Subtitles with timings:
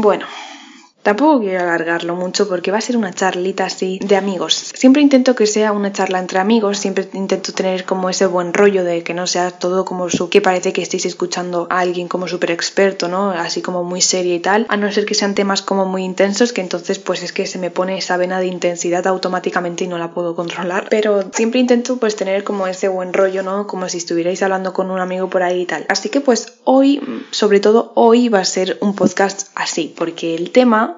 [0.00, 0.26] Bueno,
[1.08, 4.52] Tampoco quiero alargarlo mucho porque va a ser una charlita así de amigos.
[4.74, 8.84] Siempre intento que sea una charla entre amigos, siempre intento tener como ese buen rollo
[8.84, 12.28] de que no sea todo como su que parece que estéis escuchando a alguien como
[12.28, 13.30] súper experto, ¿no?
[13.30, 16.52] Así como muy serio y tal, a no ser que sean temas como muy intensos
[16.52, 19.96] que entonces pues es que se me pone esa vena de intensidad automáticamente y no
[19.96, 20.88] la puedo controlar.
[20.90, 23.66] Pero siempre intento pues tener como ese buen rollo, ¿no?
[23.66, 25.86] Como si estuvierais hablando con un amigo por ahí y tal.
[25.88, 27.00] Así que pues hoy,
[27.30, 30.97] sobre todo hoy va a ser un podcast así, porque el tema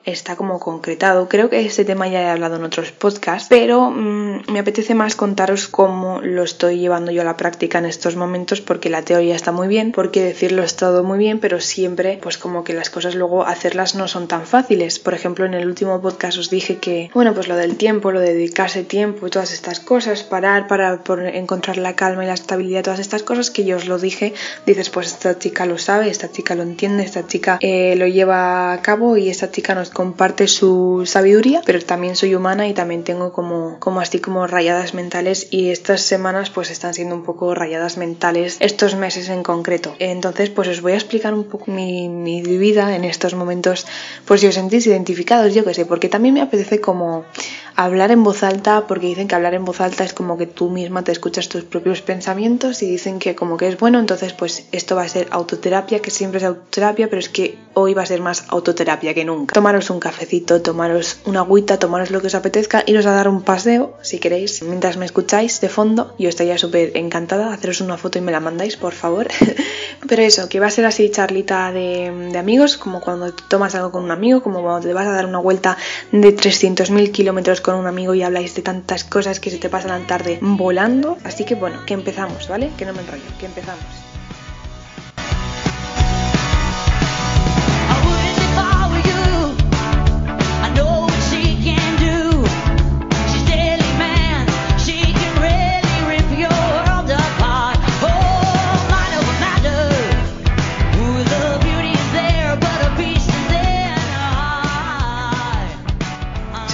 [0.05, 1.29] está como concretado.
[1.29, 5.15] Creo que este tema ya he hablado en otros podcasts, pero mm, me apetece más
[5.15, 9.35] contaros cómo lo estoy llevando yo a la práctica en estos momentos porque la teoría
[9.35, 12.89] está muy bien, porque decirlo es todo muy bien, pero siempre pues como que las
[12.89, 14.99] cosas luego hacerlas no son tan fáciles.
[14.99, 18.19] Por ejemplo, en el último podcast os dije que, bueno, pues lo del tiempo, lo
[18.19, 21.01] de dedicarse tiempo y todas estas cosas, parar para
[21.33, 24.33] encontrar la calma y la estabilidad, todas estas cosas que yo os lo dije,
[24.65, 28.73] dices, pues esta chica lo sabe, esta chica lo entiende, esta chica eh, lo lleva
[28.73, 33.03] a cabo y esta chica nos comparte su sabiduría, pero también soy humana y también
[33.03, 37.53] tengo como, como así como rayadas mentales y estas semanas pues están siendo un poco
[37.55, 39.95] rayadas mentales estos meses en concreto.
[39.99, 43.85] Entonces pues os voy a explicar un poco mi, mi vida en estos momentos
[44.25, 47.25] pues si os sentís identificados, yo que sé, porque también me apetece como
[47.75, 50.69] hablar en voz alta porque dicen que hablar en voz alta es como que tú
[50.69, 54.65] misma te escuchas tus propios pensamientos y dicen que como que es bueno, entonces pues
[54.71, 58.05] esto va a ser autoterapia, que siempre es autoterapia, pero es que hoy va a
[58.05, 59.53] ser más autoterapia que nunca.
[59.53, 63.41] Tomaros un cafecito, tomaros una agüita, tomaros lo que os apetezca, iros a dar un
[63.41, 68.17] paseo si queréis, mientras me escucháis de fondo, yo estaría súper encantada, haceros una foto
[68.17, 69.27] y me la mandáis, por favor.
[70.07, 73.91] pero eso, que va a ser así charlita de, de amigos, como cuando tomas algo
[73.91, 75.77] con un amigo, como cuando te vas a dar una vuelta
[76.11, 80.01] de 300.000 kilómetros con un amigo y habláis de tantas cosas que se te pasan
[80.01, 81.17] la tarde volando.
[81.23, 82.71] Así que bueno, que empezamos, ¿vale?
[82.77, 84.10] Que no me enrollo, que empezamos.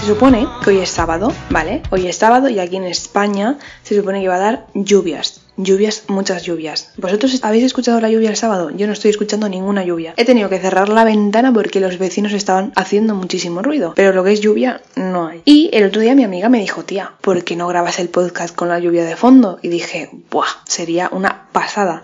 [0.07, 1.83] Supone que hoy es sábado, ¿vale?
[1.89, 5.41] Hoy es sábado y aquí en España se supone que va a dar lluvias.
[5.57, 6.93] Lluvias, muchas lluvias.
[6.95, 8.69] ¿Vosotros habéis escuchado la lluvia el sábado?
[8.69, 10.13] Yo no estoy escuchando ninguna lluvia.
[10.15, 13.91] He tenido que cerrar la ventana porque los vecinos estaban haciendo muchísimo ruido.
[13.97, 15.41] Pero lo que es lluvia, no hay.
[15.43, 18.55] Y el otro día mi amiga me dijo, tía, ¿por qué no grabas el podcast
[18.55, 19.59] con la lluvia de fondo?
[19.61, 20.47] Y dije, ¡buah!
[20.63, 22.03] Sería una pasada.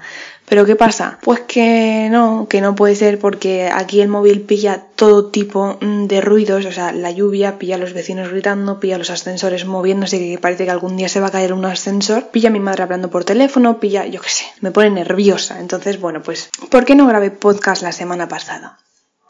[0.53, 1.17] Pero ¿qué pasa?
[1.23, 6.05] Pues que no, que no puede ser porque aquí el móvil pilla todo tipo mm,
[6.05, 9.65] de ruidos, o sea, la lluvia pilla a los vecinos gritando, pilla a los ascensores
[9.65, 12.59] moviéndose, que parece que algún día se va a caer un ascensor, pilla a mi
[12.59, 15.59] madre hablando por teléfono, pilla, yo qué sé, me pone nerviosa.
[15.59, 18.77] Entonces, bueno, pues, ¿por qué no grabé podcast la semana pasada?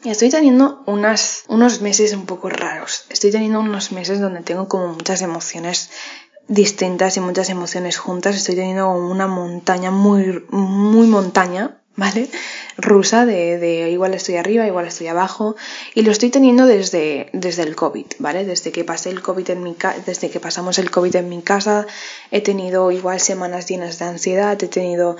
[0.04, 3.06] Estoy teniendo unos meses un poco raros.
[3.08, 5.88] Estoy teniendo unos meses donde tengo como muchas emociones
[6.48, 8.36] distintas y muchas emociones juntas.
[8.36, 12.28] Estoy teniendo una montaña muy, muy montaña, ¿vale?
[12.76, 15.56] Rusa de, de, igual estoy arriba, igual estoy abajo.
[15.94, 18.44] Y lo estoy teniendo desde, desde el COVID, ¿vale?
[18.44, 21.86] Desde que pasé el COVID en mi desde que pasamos el COVID en mi casa,
[22.30, 25.16] he tenido igual semanas llenas de ansiedad, he tenido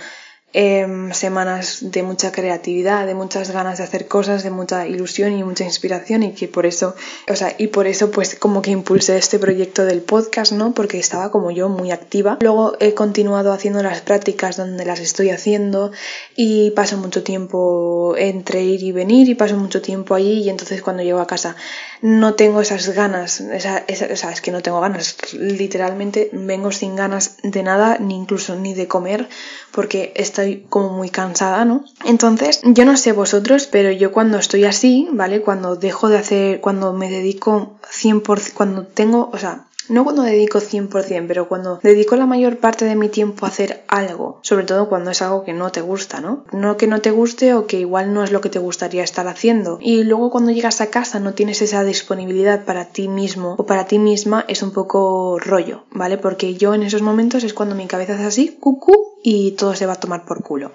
[0.56, 5.42] Em, semanas de mucha creatividad, de muchas ganas de hacer cosas, de mucha ilusión y
[5.42, 6.94] mucha inspiración y que por eso,
[7.28, 10.72] o sea, y por eso pues como que impulsé este proyecto del podcast, ¿no?
[10.72, 12.38] Porque estaba como yo muy activa.
[12.41, 15.91] Luego he continuado haciendo las prácticas donde las estoy haciendo
[16.37, 20.82] y paso mucho tiempo entre ir y venir y paso mucho tiempo allí y entonces
[20.82, 21.56] cuando llego a casa
[22.04, 27.38] no tengo esas ganas, esa, esa, es que no tengo ganas, literalmente vengo sin ganas
[27.42, 29.26] de nada, ni incluso ni de comer
[29.72, 31.82] porque estoy como muy cansada, ¿no?
[32.04, 35.41] Entonces, yo no sé vosotros, pero yo cuando estoy así, ¿vale?
[35.41, 40.61] Cuando dejo de hacer, cuando me dedico 100%, cuando tengo, o sea, no cuando dedico
[40.61, 44.89] 100%, pero cuando dedico la mayor parte de mi tiempo a hacer algo, sobre todo
[44.89, 46.45] cuando es algo que no te gusta, ¿no?
[46.53, 49.28] No que no te guste o que igual no es lo que te gustaría estar
[49.28, 49.78] haciendo.
[49.81, 53.86] Y luego cuando llegas a casa no tienes esa disponibilidad para ti mismo o para
[53.86, 56.19] ti misma, es un poco rollo, ¿vale?
[56.19, 59.86] Porque yo en esos momentos es cuando mi cabeza es así, cucú, y todo se
[59.86, 60.71] va a tomar por culo.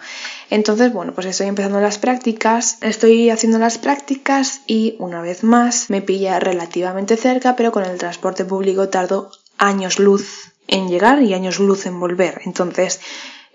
[0.49, 5.91] Entonces, bueno, pues estoy empezando las prácticas, estoy haciendo las prácticas y una vez más
[5.91, 9.29] me pilla relativamente cerca, pero con el transporte público tardo
[9.59, 12.41] años luz en llegar y años luz en volver.
[12.43, 12.99] Entonces,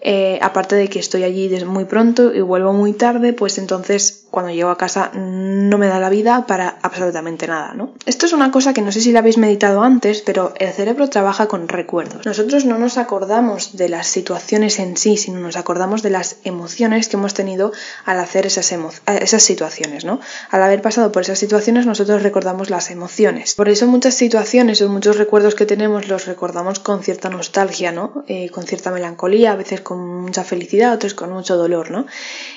[0.00, 4.24] eh, aparte de que estoy allí desde muy pronto y vuelvo muy tarde, pues entonces
[4.35, 7.93] cuando llego a casa no me da la vida para absolutamente nada, ¿no?
[8.05, 11.09] Esto es una cosa que no sé si la habéis meditado antes, pero el cerebro
[11.09, 12.27] trabaja con recuerdos.
[12.27, 17.09] Nosotros no nos acordamos de las situaciones en sí, sino nos acordamos de las emociones
[17.09, 17.71] que hemos tenido
[18.05, 18.75] al hacer esas,
[19.07, 20.19] esas situaciones, ¿no?
[20.51, 23.55] Al haber pasado por esas situaciones nosotros recordamos las emociones.
[23.55, 28.25] Por eso muchas situaciones o muchos recuerdos que tenemos los recordamos con cierta nostalgia, ¿no?
[28.27, 32.07] Eh, con cierta melancolía, a veces con mucha felicidad, otros con mucho dolor, ¿no?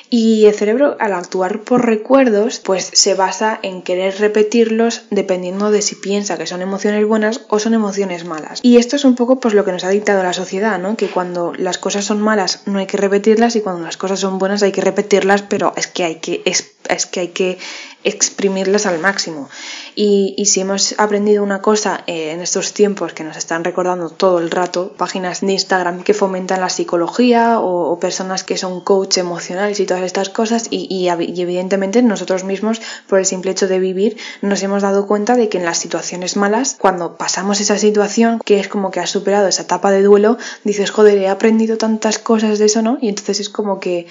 [0.10, 5.82] Y el cerebro, al actuar por recuerdos, pues se basa en querer repetirlos dependiendo de
[5.82, 8.60] si piensa que son emociones buenas o son emociones malas.
[8.64, 10.96] Y esto es un poco pues lo que nos ha dictado la sociedad, ¿no?
[10.96, 14.40] Que cuando las cosas son malas no hay que repetirlas y cuando las cosas son
[14.40, 17.58] buenas hay que repetirlas, pero es que hay que, es, es que, hay que
[18.04, 19.50] exprimirlas al máximo.
[19.96, 24.40] Y, si hemos aprendido una cosa eh, en estos tiempos que nos están recordando todo
[24.40, 29.80] el rato, páginas de Instagram que fomentan la psicología o, personas que son coach emocionales
[29.80, 34.18] y todas estas cosas, y, y, evidentemente nosotros mismos, por el simple hecho de vivir,
[34.42, 38.60] nos hemos dado cuenta de que en las situaciones malas, cuando pasamos esa situación, que
[38.60, 42.60] es como que has superado esa etapa de duelo, dices, joder, he aprendido tantas cosas
[42.60, 43.00] de eso, ¿no?
[43.02, 44.08] Y entonces es como que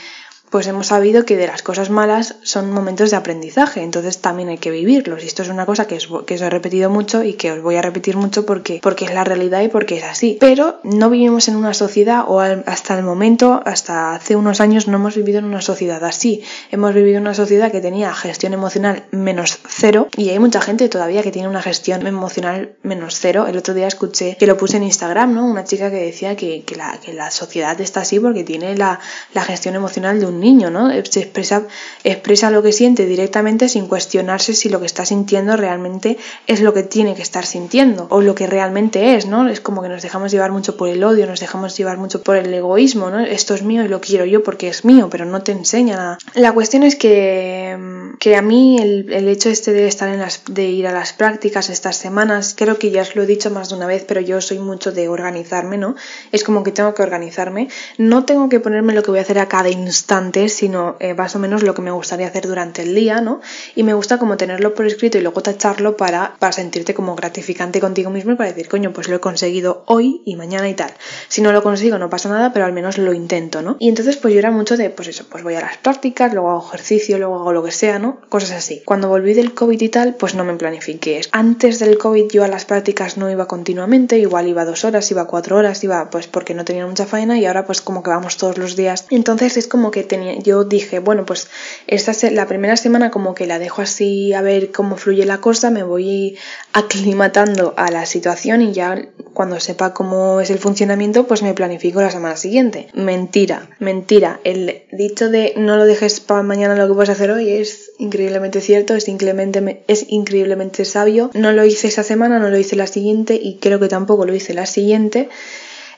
[0.51, 4.59] pues hemos sabido que de las cosas malas son momentos de aprendizaje, entonces también hay
[4.59, 5.25] que vivirlos.
[5.25, 7.63] Y esto es una cosa que, os, que os he repetido mucho y que os
[7.63, 10.37] voy a repetir mucho porque, porque es la realidad y porque es así.
[10.41, 14.97] Pero no vivimos en una sociedad, o hasta el momento, hasta hace unos años, no
[14.97, 16.43] hemos vivido en una sociedad así.
[16.71, 20.89] Hemos vivido en una sociedad que tenía gestión emocional menos cero y hay mucha gente
[20.89, 23.47] todavía que tiene una gestión emocional menos cero.
[23.49, 25.47] El otro día escuché que lo puse en Instagram, ¿no?
[25.47, 29.01] Una chica que decía que, que, la, que la sociedad está así porque tiene la,
[29.35, 30.91] la gestión emocional de un niño, ¿no?
[31.05, 31.65] Se expresa,
[32.05, 36.75] expresa lo que siente directamente sin cuestionarse si lo que está sintiendo realmente es lo
[36.75, 39.49] que tiene que estar sintiendo o lo que realmente es, ¿no?
[39.49, 42.37] Es como que nos dejamos llevar mucho por el odio, nos dejamos llevar mucho por
[42.37, 43.21] el egoísmo, ¿no?
[43.21, 46.19] Esto es mío y lo quiero yo porque es mío, pero no te enseña nada.
[46.35, 47.77] La cuestión es que,
[48.19, 51.13] que a mí el, el hecho este de estar en las, de ir a las
[51.13, 54.21] prácticas estas semanas, creo que ya os lo he dicho más de una vez, pero
[54.21, 55.95] yo soy mucho de organizarme, ¿no?
[56.33, 57.69] Es como que tengo que organizarme.
[57.99, 61.37] No tengo que ponerme lo que voy a hacer a cada instante sino eh, más
[61.37, 63.41] o menos lo que me gustaría hacer durante el día, ¿no?
[63.75, 67.81] Y me gusta como tenerlo por escrito y luego tacharlo para, para sentirte como gratificante
[67.81, 70.93] contigo mismo y para decir, coño, pues lo he conseguido hoy y mañana y tal.
[71.29, 73.77] Si no lo consigo no pasa nada, pero al menos lo intento, ¿no?
[73.79, 76.51] Y entonces pues yo era mucho de, pues eso, pues voy a las prácticas, luego
[76.51, 78.21] hago ejercicio, luego hago lo que sea, ¿no?
[78.29, 78.83] Cosas así.
[78.85, 81.21] Cuando volví del COVID y tal, pues no me planifiqué.
[81.33, 85.27] Antes del COVID yo a las prácticas no iba continuamente, igual iba dos horas, iba
[85.27, 88.37] cuatro horas, iba pues porque no tenía mucha faena y ahora pues como que vamos
[88.37, 89.07] todos los días.
[89.11, 91.49] Entonces es como que te yo dije, bueno, pues
[91.87, 95.71] esta la primera semana como que la dejo así a ver cómo fluye la cosa,
[95.71, 96.37] me voy
[96.73, 102.01] aclimatando a la situación y ya cuando sepa cómo es el funcionamiento, pues me planifico
[102.01, 102.89] la semana siguiente.
[102.95, 104.41] Mentira, mentira.
[104.45, 108.61] El dicho de no lo dejes para mañana lo que puedes hacer hoy es increíblemente
[108.61, 111.31] cierto, es increíblemente, es increíblemente sabio.
[111.35, 114.35] No lo hice esa semana, no lo hice la siguiente y creo que tampoco lo
[114.35, 115.29] hice la siguiente.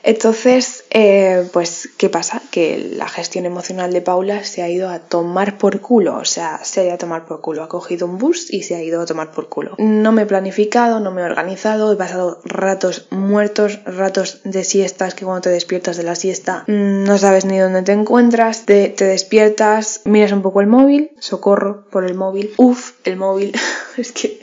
[0.03, 2.41] Entonces, eh, pues, ¿qué pasa?
[2.51, 6.63] Que la gestión emocional de Paula se ha ido a tomar por culo, o sea,
[6.63, 9.01] se ha ido a tomar por culo, ha cogido un bus y se ha ido
[9.01, 9.75] a tomar por culo.
[9.77, 15.13] No me he planificado, no me he organizado, he pasado ratos muertos, ratos de siestas
[15.13, 18.89] que cuando te despiertas de la siesta mm, no sabes ni dónde te encuentras, te,
[18.89, 23.53] te despiertas, miras un poco el móvil, socorro por el móvil, uff, el móvil,
[23.97, 24.39] es que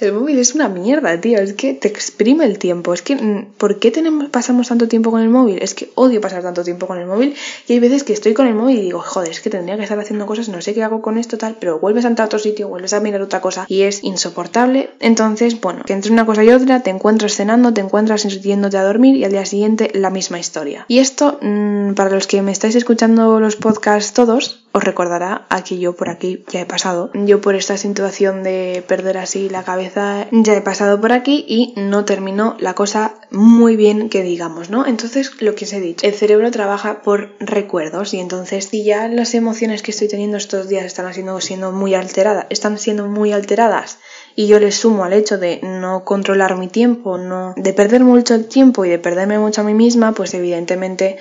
[0.00, 3.52] el móvil es una mierda, tío, es que te exprime el tiempo, es que, mm,
[3.56, 5.58] ¿por qué tenemos, pasamos tanto tiempo tiempo con el móvil.
[5.60, 7.34] Es que odio pasar tanto tiempo con el móvil
[7.68, 9.82] y hay veces que estoy con el móvil y digo, joder, es que tendría que
[9.82, 12.28] estar haciendo cosas, no sé qué hago con esto, tal, pero vuelves a entrar a
[12.28, 14.90] otro sitio, vuelves a mirar otra cosa y es insoportable.
[15.00, 18.84] Entonces, bueno, que entre una cosa y otra, te encuentras cenando, te encuentras yéndote a
[18.84, 20.86] dormir y al día siguiente la misma historia.
[20.88, 25.64] Y esto, mm, para los que me estáis escuchando los podcasts todos, os recordará a
[25.64, 27.10] que yo por aquí ya he pasado.
[27.14, 31.72] Yo por esta situación de perder así la cabeza ya he pasado por aquí y
[31.76, 34.85] no terminó la cosa muy bien que digamos, ¿no?
[34.86, 39.08] Entonces, lo que os he dicho, el cerebro trabaja por recuerdos y entonces si ya
[39.08, 43.32] las emociones que estoy teniendo estos días están siendo, siendo muy alteradas, están siendo muy
[43.32, 43.98] alteradas
[44.36, 48.34] y yo le sumo al hecho de no controlar mi tiempo, no de perder mucho
[48.34, 51.16] el tiempo y de perderme mucho a mí misma, pues evidentemente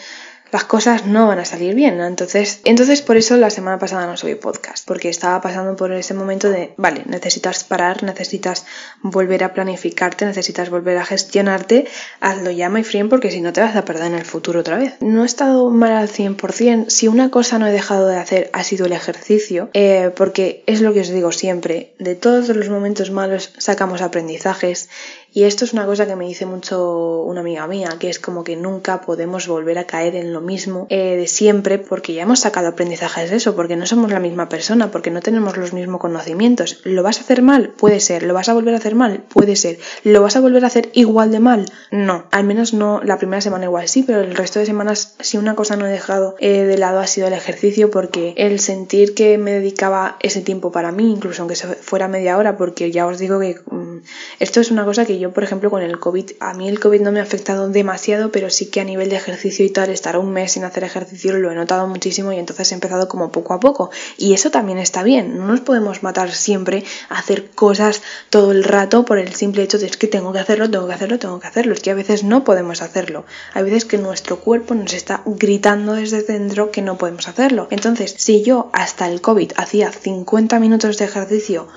[0.55, 1.99] las cosas no van a salir bien.
[1.99, 6.13] Entonces, entonces por eso la semana pasada no subí podcast, porque estaba pasando por ese
[6.13, 8.65] momento de, vale, necesitas parar, necesitas
[9.01, 11.87] volver a planificarte, necesitas volver a gestionarte,
[12.21, 14.77] hazlo ya, my friend, porque si no te vas a perder en el futuro otra
[14.77, 14.93] vez.
[15.01, 18.63] No he estado mal al 100%, si una cosa no he dejado de hacer ha
[18.63, 23.11] sido el ejercicio, eh, porque es lo que os digo siempre, de todos los momentos
[23.11, 24.87] malos sacamos aprendizajes
[25.35, 28.45] y esto es una cosa que me dice mucho una amiga mía, que es como
[28.45, 32.39] que nunca podemos volver a caer en lo mismo eh, de siempre porque ya hemos
[32.39, 35.99] sacado aprendizajes de eso, porque no somos la misma persona, porque no tenemos los mismos
[35.99, 36.79] conocimientos.
[36.83, 37.73] ¿Lo vas a hacer mal?
[37.77, 38.23] Puede ser.
[38.23, 39.23] ¿Lo vas a volver a hacer mal?
[39.27, 39.79] Puede ser.
[40.03, 41.65] ¿Lo vas a volver a hacer igual de mal?
[41.91, 42.25] No.
[42.31, 45.55] Al menos no la primera semana igual sí, pero el resto de semanas si una
[45.55, 49.37] cosa no he dejado eh, de lado ha sido el ejercicio porque el sentir que
[49.37, 53.39] me dedicaba ese tiempo para mí, incluso aunque fuera media hora, porque ya os digo
[53.39, 53.97] que mm,
[54.39, 57.01] esto es una cosa que yo, por ejemplo, con el COVID, a mí el COVID
[57.01, 60.17] no me ha afectado demasiado, pero sí que a nivel de ejercicio y tal, estar
[60.17, 63.53] un mes sin hacer ejercicio lo he notado muchísimo y entonces he empezado como poco
[63.53, 63.89] a poco.
[64.17, 68.63] Y eso también está bien, no nos podemos matar siempre a hacer cosas todo el
[68.63, 71.39] rato por el simple hecho de es que tengo que hacerlo, tengo que hacerlo, tengo
[71.39, 71.73] que hacerlo.
[71.73, 73.25] Es que a veces no podemos hacerlo.
[73.53, 77.67] Hay veces que nuestro cuerpo nos está gritando desde dentro que no podemos hacerlo.
[77.71, 81.67] Entonces, si yo hasta el COVID hacía 50 minutos de ejercicio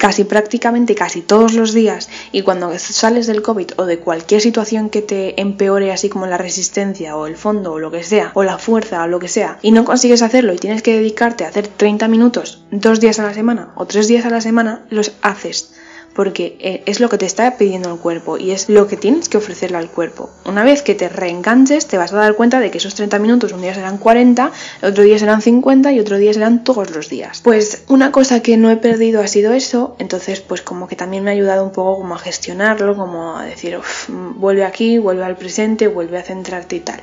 [0.00, 4.88] casi prácticamente casi todos los días y cuando sales del COVID o de cualquier situación
[4.88, 8.42] que te empeore así como la resistencia o el fondo o lo que sea o
[8.42, 11.48] la fuerza o lo que sea y no consigues hacerlo y tienes que dedicarte a
[11.48, 15.12] hacer 30 minutos dos días a la semana o tres días a la semana los
[15.20, 15.74] haces
[16.14, 19.28] porque eh, es lo que te está pidiendo el cuerpo y es lo que tienes
[19.28, 20.30] que ofrecerle al cuerpo.
[20.44, 23.52] Una vez que te reenganches, te vas a dar cuenta de que esos 30 minutos
[23.52, 24.52] un día serán 40,
[24.82, 27.40] otro día serán 50 y otro día serán todos los días.
[27.42, 31.24] Pues una cosa que no he perdido ha sido eso, entonces pues como que también
[31.24, 35.36] me ha ayudado un poco como a gestionarlo, como a decir, vuelve aquí, vuelve al
[35.36, 37.00] presente, vuelve a centrarte y tal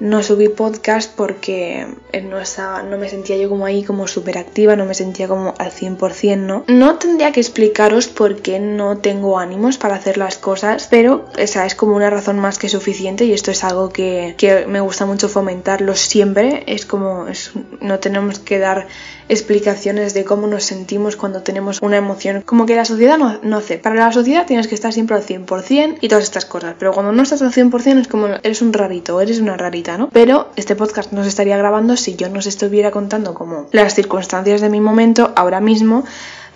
[0.00, 1.86] no subí podcast porque
[2.24, 5.54] no, estaba, no me sentía yo como ahí como súper activa, no me sentía como
[5.58, 6.64] al 100%, ¿no?
[6.66, 11.66] No tendría que explicaros por qué no tengo ánimos para hacer las cosas, pero esa
[11.66, 15.06] es como una razón más que suficiente y esto es algo que, que me gusta
[15.06, 18.88] mucho fomentarlo siempre, es como es, no tenemos que dar
[19.28, 22.42] explicaciones de cómo nos sentimos cuando tenemos una emoción.
[22.42, 23.78] Como que la sociedad no, no hace.
[23.78, 26.74] Para la sociedad tienes que estar siempre al 100% y todas estas cosas.
[26.78, 30.08] Pero cuando no estás al 100% es como eres un rarito, eres una rarita, ¿no?
[30.10, 33.94] Pero este podcast no se estaría grabando si yo no os estuviera contando como las
[33.94, 36.04] circunstancias de mi momento ahora mismo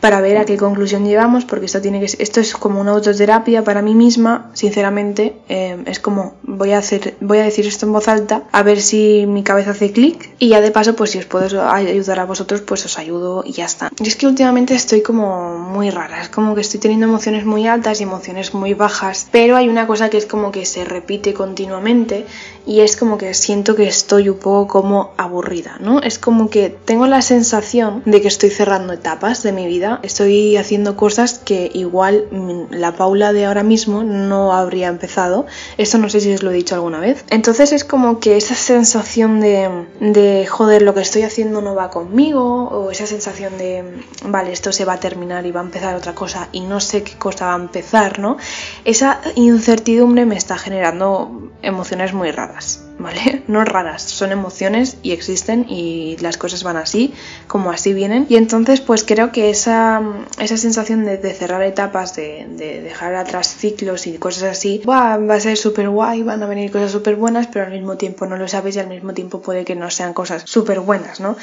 [0.06, 3.64] para ver a qué conclusión llegamos, porque esto tiene que esto es como una autoterapia
[3.64, 7.92] para mí misma, sinceramente, eh, es como voy a hacer, voy a decir esto en
[7.92, 11.18] voz alta, a ver si mi cabeza hace clic y ya de paso, pues si
[11.18, 13.90] os puedo ayudar a vosotros, pues os ayudo y ya está.
[13.98, 17.66] Y es que últimamente estoy como muy rara, es como que estoy teniendo emociones muy
[17.66, 21.34] altas y emociones muy bajas, pero hay una cosa que es como que se repite
[21.34, 22.26] continuamente
[22.64, 26.00] y es como que siento que estoy un poco como aburrida, ¿no?
[26.00, 30.56] Es como que tengo la sensación de que estoy cerrando etapas de mi vida estoy
[30.56, 35.46] haciendo cosas que igual mm, la Paula de ahora mismo no habría empezado.
[35.78, 37.24] Esto no sé si os lo he dicho alguna vez.
[37.30, 41.90] Entonces es como que esa sensación de, de joder, lo que estoy haciendo no va
[41.90, 43.84] conmigo, o esa sensación de
[44.24, 47.02] vale, esto se va a terminar y va a empezar otra cosa y no sé
[47.02, 48.36] qué cosa va a empezar, ¿no?
[48.84, 52.85] Esa incertidumbre me está generando emociones muy raras.
[52.98, 53.42] ¿Vale?
[53.48, 57.14] No raras, son emociones y existen y las cosas van así,
[57.46, 58.26] como así vienen.
[58.28, 60.02] Y entonces pues creo que esa,
[60.40, 62.46] esa sensación de, cerrar etapas, de,
[62.82, 66.90] dejar atrás ciclos y cosas así, va a ser súper guay, van a venir cosas
[66.90, 69.76] súper buenas, pero al mismo tiempo no lo sabes y al mismo tiempo puede que
[69.76, 71.36] no sean cosas súper buenas, ¿no?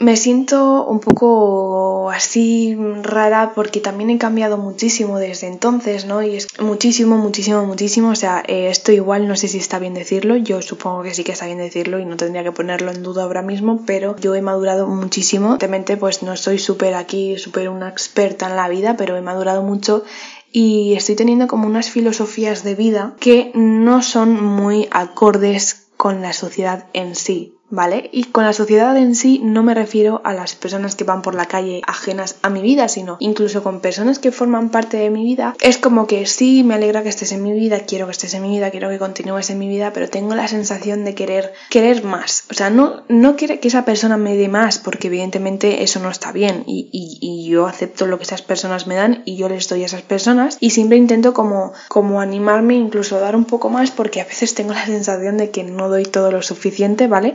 [0.00, 6.22] Me siento un poco así rara porque también he cambiado muchísimo desde entonces, ¿no?
[6.22, 8.10] Y es muchísimo, muchísimo, muchísimo.
[8.10, 10.36] O sea, eh, esto igual no sé si está bien decirlo.
[10.36, 13.24] Yo supongo que sí que está bien decirlo y no tendría que ponerlo en duda
[13.24, 15.54] ahora mismo, pero yo he madurado muchísimo.
[15.54, 19.64] Obviamente, pues no soy súper aquí, súper una experta en la vida, pero he madurado
[19.64, 20.04] mucho
[20.52, 26.32] y estoy teniendo como unas filosofías de vida que no son muy acordes con la
[26.32, 27.57] sociedad en sí.
[27.70, 28.08] ¿Vale?
[28.12, 31.34] Y con la sociedad en sí no me refiero a las personas que van por
[31.34, 35.24] la calle ajenas a mi vida, sino incluso con personas que forman parte de mi
[35.24, 35.54] vida.
[35.60, 38.42] Es como que sí, me alegra que estés en mi vida, quiero que estés en
[38.42, 42.04] mi vida, quiero que continúes en mi vida, pero tengo la sensación de querer querer
[42.04, 42.44] más.
[42.50, 46.10] O sea, no, no quiere que esa persona me dé más, porque evidentemente eso no
[46.10, 49.48] está bien y, y, y, yo acepto lo que esas personas me dan y yo
[49.48, 53.70] les doy a esas personas y siempre intento como, como animarme, incluso dar un poco
[53.70, 57.34] más, porque a veces tengo la sensación de que no doy todo lo suficiente, ¿vale?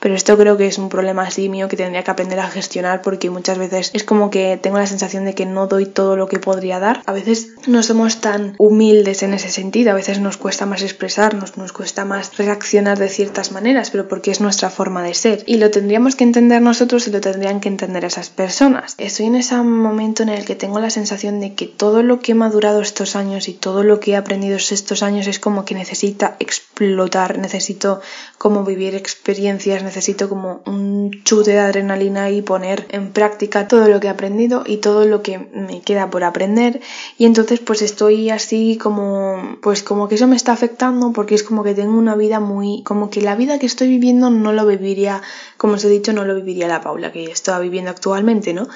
[0.00, 3.02] pero esto creo que es un problema así mío que tendría que aprender a gestionar
[3.02, 6.28] porque muchas veces es como que tengo la sensación de que no doy todo lo
[6.28, 7.02] que podría dar.
[7.06, 11.56] A veces no somos tan humildes en ese sentido, a veces nos cuesta más expresarnos,
[11.56, 15.56] nos cuesta más reaccionar de ciertas maneras, pero porque es nuestra forma de ser y
[15.56, 18.94] lo tendríamos que entender nosotros y lo tendrían que entender esas personas.
[18.98, 22.32] Estoy en ese momento en el que tengo la sensación de que todo lo que
[22.32, 25.74] he madurado estos años y todo lo que he aprendido estos años es como que
[25.74, 28.00] necesita explotar, necesito
[28.38, 34.00] como vivir experiencias, necesito como un chute de adrenalina y poner en práctica todo lo
[34.00, 36.80] que he aprendido y todo lo que me queda por aprender.
[37.16, 41.42] Y entonces pues estoy así como pues como que eso me está afectando porque es
[41.42, 44.66] como que tengo una vida muy como que la vida que estoy viviendo no lo
[44.66, 45.22] viviría
[45.56, 48.68] como os he dicho no lo viviría la Paula que está viviendo actualmente no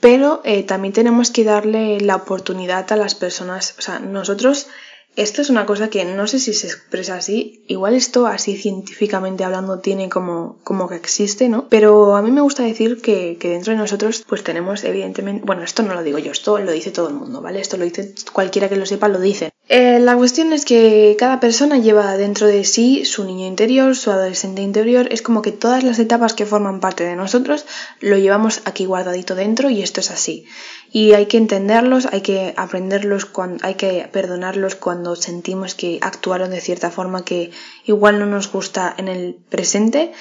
[0.00, 4.68] pero eh, también tenemos que darle la oportunidad a las personas o sea nosotros
[5.16, 9.44] esto es una cosa que no sé si se expresa así, igual esto así científicamente
[9.44, 11.68] hablando tiene como, como que existe, ¿no?
[11.68, 15.62] Pero a mí me gusta decir que, que, dentro de nosotros pues tenemos evidentemente, bueno,
[15.62, 17.60] esto no lo digo yo, esto lo dice todo el mundo, ¿vale?
[17.60, 19.49] Esto lo dice cualquiera que lo sepa, lo dice.
[19.72, 24.10] Eh, la cuestión es que cada persona lleva dentro de sí su niño interior, su
[24.10, 27.66] adolescente interior, es como que todas las etapas que forman parte de nosotros
[28.00, 30.44] lo llevamos aquí guardadito dentro y esto es así
[30.92, 36.50] y hay que entenderlos, hay que aprenderlos, cuando, hay que perdonarlos cuando sentimos que actuaron
[36.50, 37.52] de cierta forma que
[37.84, 40.12] igual no nos gusta en el presente.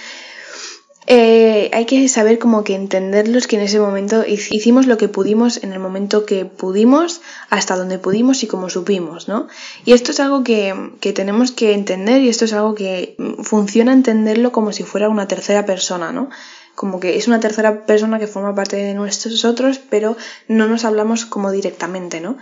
[1.11, 5.63] Eh, hay que saber como que entenderlos que en ese momento hicimos lo que pudimos
[5.63, 9.47] en el momento que pudimos, hasta donde pudimos y como supimos, ¿no?
[9.85, 13.91] Y esto es algo que, que tenemos que entender y esto es algo que funciona
[13.91, 16.29] entenderlo como si fuera una tercera persona, ¿no?
[16.75, 20.15] como que es una tercera persona que forma parte de nosotros, pero
[20.47, 22.37] no nos hablamos como directamente, ¿no?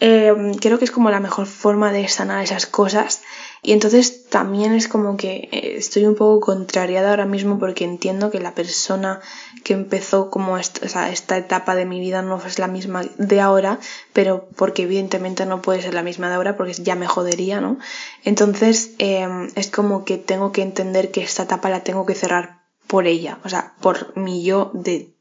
[0.00, 3.20] Eh, creo que es como la mejor forma de sanar esas cosas
[3.64, 8.32] y entonces también es como que eh, estoy un poco contrariada ahora mismo porque entiendo
[8.32, 9.20] que la persona
[9.62, 13.78] que empezó como esta, esta etapa de mi vida no es la misma de ahora,
[14.12, 17.78] pero porque evidentemente no puede ser la misma de ahora porque ya me jodería, ¿no?
[18.24, 22.62] Entonces eh, es como que tengo que entender que esta etapa la tengo que cerrar
[22.88, 25.14] por ella, o sea, por mi yo de,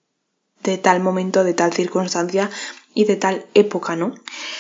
[0.63, 2.49] de tal momento, de tal circunstancia
[2.93, 4.13] y de tal época, ¿no?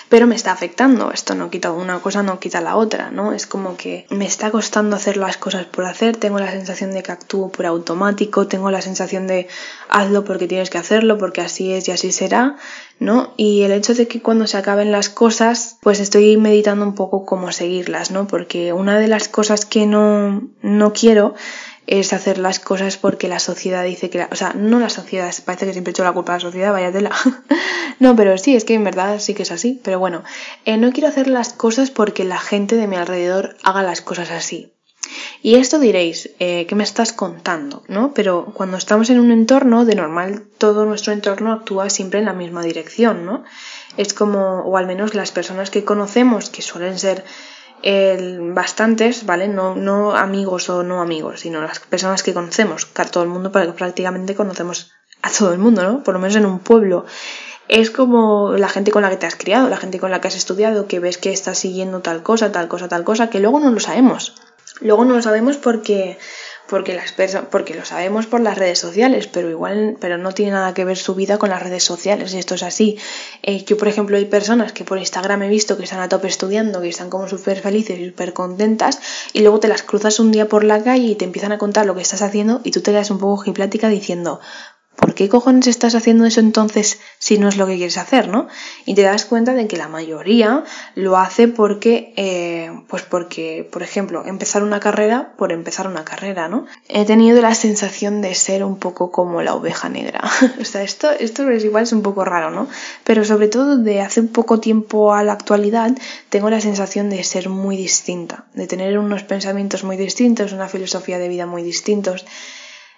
[0.07, 3.33] Pero me está afectando, esto no quita una cosa, no quita la otra, ¿no?
[3.33, 7.03] Es como que me está costando hacer las cosas por hacer, tengo la sensación de
[7.03, 9.47] que actúo por automático, tengo la sensación de
[9.89, 12.55] hazlo porque tienes que hacerlo, porque así es y así será,
[12.99, 13.33] ¿no?
[13.35, 17.25] Y el hecho de que cuando se acaben las cosas, pues estoy meditando un poco
[17.25, 18.27] cómo seguirlas, ¿no?
[18.27, 21.35] Porque una de las cosas que no, no quiero
[21.87, 25.65] es hacer las cosas porque la sociedad dice que, o sea, no la sociedad, parece
[25.65, 27.11] que siempre he hecho la culpa a la sociedad, vaya tela.
[27.99, 30.23] no, pero sí, es que en verdad sí que es así, pero bueno,
[30.65, 34.31] eh, no quiero hacer las cosas porque la gente de mi alrededor haga las cosas
[34.31, 34.71] así.
[35.41, 37.83] Y esto diréis, eh, ¿qué me estás contando?
[37.87, 38.13] ¿No?
[38.13, 42.33] Pero cuando estamos en un entorno, de normal todo nuestro entorno actúa siempre en la
[42.33, 43.43] misma dirección, ¿no?
[43.97, 47.25] Es como, o al menos las personas que conocemos, que suelen ser
[47.83, 49.47] el, bastantes, ¿vale?
[49.47, 53.51] No, no amigos o no amigos, sino las personas que conocemos, que todo el mundo,
[53.51, 54.91] prácticamente conocemos
[55.21, 56.03] a todo el mundo, ¿no?
[56.03, 57.05] Por lo menos en un pueblo.
[57.67, 60.27] Es como la gente con la que te has criado, la gente con la que
[60.27, 63.59] has estudiado, que ves que estás siguiendo tal cosa, tal cosa, tal cosa, que luego
[63.59, 64.35] no lo sabemos.
[64.81, 66.17] Luego no lo sabemos porque
[66.67, 67.13] porque las
[67.51, 70.97] porque lo sabemos por las redes sociales, pero igual, pero no tiene nada que ver
[70.97, 72.97] su vida con las redes sociales, y esto es así.
[73.43, 76.27] Eh, yo, por ejemplo, hay personas que por Instagram he visto que están a tope
[76.27, 78.99] estudiando, que están como súper felices y súper contentas,
[79.33, 81.85] y luego te las cruzas un día por la calle y te empiezan a contar
[81.85, 84.39] lo que estás haciendo, y tú te quedas un poco giplática diciendo,
[85.01, 88.47] ¿por qué cojones estás haciendo eso entonces si no es lo que quieres hacer, no?
[88.85, 93.81] Y te das cuenta de que la mayoría lo hace porque, eh, pues porque, por
[93.81, 96.67] ejemplo, empezar una carrera por empezar una carrera, ¿no?
[96.87, 100.21] He tenido la sensación de ser un poco como la oveja negra.
[100.61, 102.67] o sea, esto, esto es igual es un poco raro, ¿no?
[103.03, 105.91] Pero sobre todo de hace poco tiempo a la actualidad
[106.29, 111.17] tengo la sensación de ser muy distinta, de tener unos pensamientos muy distintos, una filosofía
[111.17, 112.23] de vida muy distintos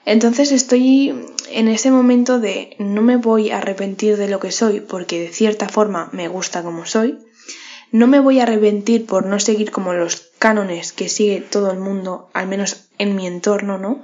[0.05, 1.13] entonces estoy
[1.49, 5.29] en ese momento de no me voy a arrepentir de lo que soy porque de
[5.29, 7.19] cierta forma me gusta como soy.
[7.91, 11.79] No me voy a arrepentir por no seguir como los cánones que sigue todo el
[11.79, 14.01] mundo, al menos en mi entorno, ¿no?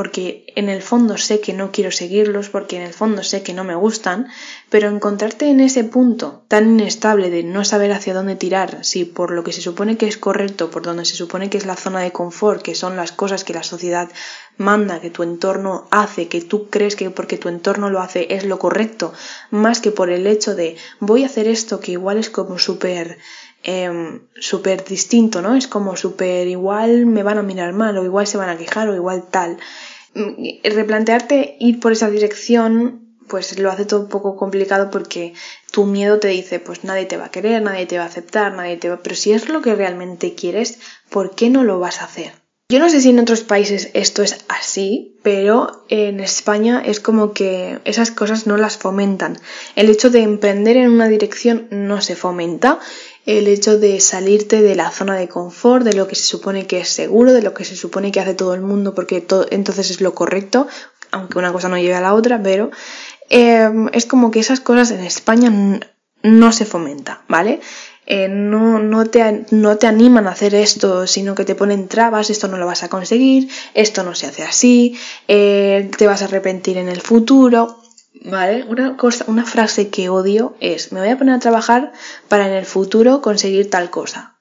[0.00, 3.52] Porque en el fondo sé que no quiero seguirlos, porque en el fondo sé que
[3.52, 4.28] no me gustan,
[4.70, 9.30] pero encontrarte en ese punto tan inestable de no saber hacia dónde tirar, si por
[9.30, 12.00] lo que se supone que es correcto, por donde se supone que es la zona
[12.00, 14.08] de confort, que son las cosas que la sociedad
[14.56, 18.46] manda, que tu entorno hace, que tú crees que porque tu entorno lo hace es
[18.46, 19.12] lo correcto,
[19.50, 23.18] más que por el hecho de voy a hacer esto que igual es como súper
[23.62, 25.54] eh, súper distinto, ¿no?
[25.54, 28.88] Es como súper igual me van a mirar mal o igual se van a quejar
[28.88, 29.58] o igual tal.
[30.14, 35.34] Mm, replantearte ir por esa dirección pues lo hace todo un poco complicado porque
[35.70, 38.52] tu miedo te dice pues nadie te va a querer, nadie te va a aceptar,
[38.54, 39.02] nadie te va...
[39.02, 42.32] Pero si es lo que realmente quieres, ¿por qué no lo vas a hacer?
[42.70, 47.32] Yo no sé si en otros países esto es así, pero en España es como
[47.32, 49.38] que esas cosas no las fomentan.
[49.74, 52.78] El hecho de emprender en una dirección no se fomenta
[53.38, 56.80] el hecho de salirte de la zona de confort, de lo que se supone que
[56.80, 60.00] es seguro, de lo que se supone que hace todo el mundo, porque entonces es
[60.00, 60.66] lo correcto,
[61.12, 62.70] aunque una cosa no lleve a la otra, pero
[63.28, 65.80] em, es como que esas cosas en España
[66.22, 67.60] no se fomenta, ¿vale?
[68.06, 72.30] Eh, no, no, te, no te animan a hacer esto, sino que te ponen trabas,
[72.30, 76.24] esto no lo vas a conseguir, esto no se hace así, eh, te vas a
[76.24, 77.79] arrepentir en el futuro.
[78.22, 78.64] ¿Vale?
[78.68, 81.92] Una, cosa, una frase que odio es, me voy a poner a trabajar
[82.28, 84.36] para en el futuro conseguir tal cosa.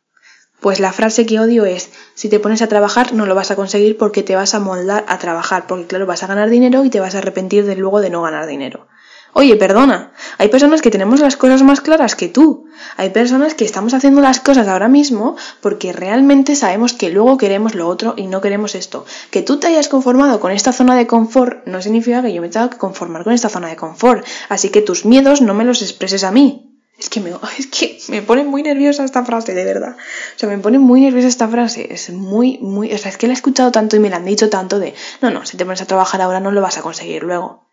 [0.59, 3.55] Pues la frase que odio es, si te pones a trabajar no lo vas a
[3.55, 6.89] conseguir porque te vas a moldar a trabajar, porque claro, vas a ganar dinero y
[6.89, 8.88] te vas a arrepentir de luego de no ganar dinero.
[9.33, 12.65] Oye, perdona, hay personas que tenemos las cosas más claras que tú.
[12.97, 17.75] Hay personas que estamos haciendo las cosas ahora mismo porque realmente sabemos que luego queremos
[17.75, 19.05] lo otro y no queremos esto.
[19.29, 22.49] Que tú te hayas conformado con esta zona de confort no significa que yo me
[22.49, 24.25] tenga que conformar con esta zona de confort.
[24.49, 26.65] Así que tus miedos no me los expreses a mí.
[26.97, 29.95] Es que me, es que me pone muy nerviosa esta frase, de verdad.
[30.35, 31.93] O sea, me pone muy nerviosa esta frase.
[31.93, 32.91] Es muy, muy.
[32.93, 34.95] O sea, es que la he escuchado tanto y me la han dicho tanto de.
[35.21, 37.68] No, no, si te pones a trabajar ahora no lo vas a conseguir luego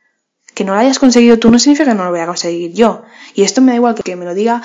[0.57, 3.03] que no lo hayas conseguido tú no significa que no lo voy a conseguir yo.
[3.35, 4.63] Y esto me da igual que me lo diga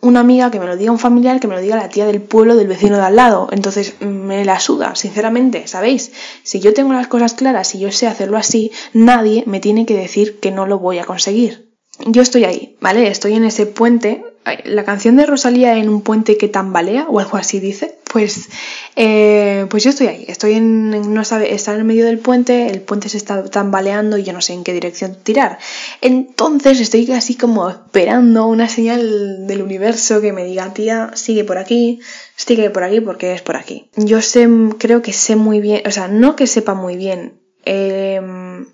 [0.00, 2.22] una amiga, que me lo diga un familiar, que me lo diga la tía del
[2.22, 3.48] pueblo, del vecino de al lado.
[3.50, 6.12] Entonces me la suda, sinceramente, ¿sabéis?
[6.44, 9.96] Si yo tengo las cosas claras y yo sé hacerlo así, nadie me tiene que
[9.96, 11.68] decir que no lo voy a conseguir.
[12.06, 13.08] Yo estoy ahí, ¿vale?
[13.08, 14.24] Estoy en ese puente
[14.64, 18.48] la canción de Rosalía en un puente que tambalea o algo así dice, pues,
[18.96, 22.68] eh, pues yo estoy ahí, estoy en, no sabe, está en el medio del puente,
[22.68, 25.58] el puente se está tambaleando y yo no sé en qué dirección tirar.
[26.00, 31.58] Entonces estoy así como esperando una señal del universo que me diga, tía, sigue por
[31.58, 32.00] aquí,
[32.36, 33.90] sigue por aquí porque es por aquí.
[33.96, 38.20] Yo sé, creo que sé muy bien, o sea, no que sepa muy bien, eh,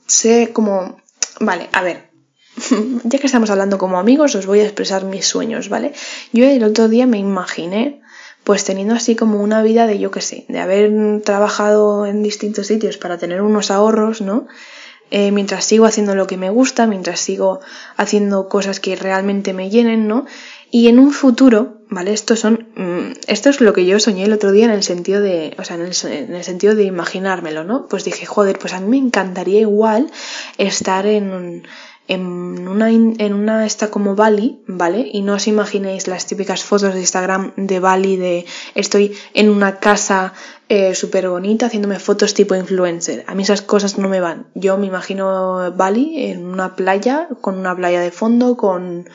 [0.07, 0.97] sé como,
[1.41, 2.14] vale, a ver,
[3.05, 5.93] ya que estamos hablando como amigos, os voy a expresar mis sueños, ¿vale?
[6.33, 8.01] Yo el otro día me imaginé
[8.45, 12.67] pues teniendo así como una vida de yo que sé, de haber trabajado en distintos
[12.67, 14.47] sitios para tener unos ahorros, ¿no?
[15.11, 17.61] Eh, mientras sigo haciendo lo que me gusta, mientras sigo
[17.97, 20.27] haciendo cosas que realmente me llenen, ¿no?
[20.71, 22.13] Y en un futuro, ¿vale?
[22.13, 25.21] Esto son, mm, esto es lo que yo soñé el otro día en el sentido
[25.21, 27.87] de, o sea, en el, en el, sentido de imaginármelo, ¿no?
[27.87, 30.11] Pues dije, joder, pues a mí me encantaría igual
[30.59, 31.65] estar en,
[32.07, 35.09] en una, en una está como Bali, ¿vale?
[35.13, 39.79] Y no os imaginéis las típicas fotos de Instagram de Bali de estoy en una
[39.79, 40.35] casa
[40.69, 43.25] eh, súper bonita haciéndome fotos tipo influencer.
[43.27, 44.47] A mí esas cosas no me van.
[44.55, 49.09] Yo me imagino Bali en una playa, con una playa de fondo, con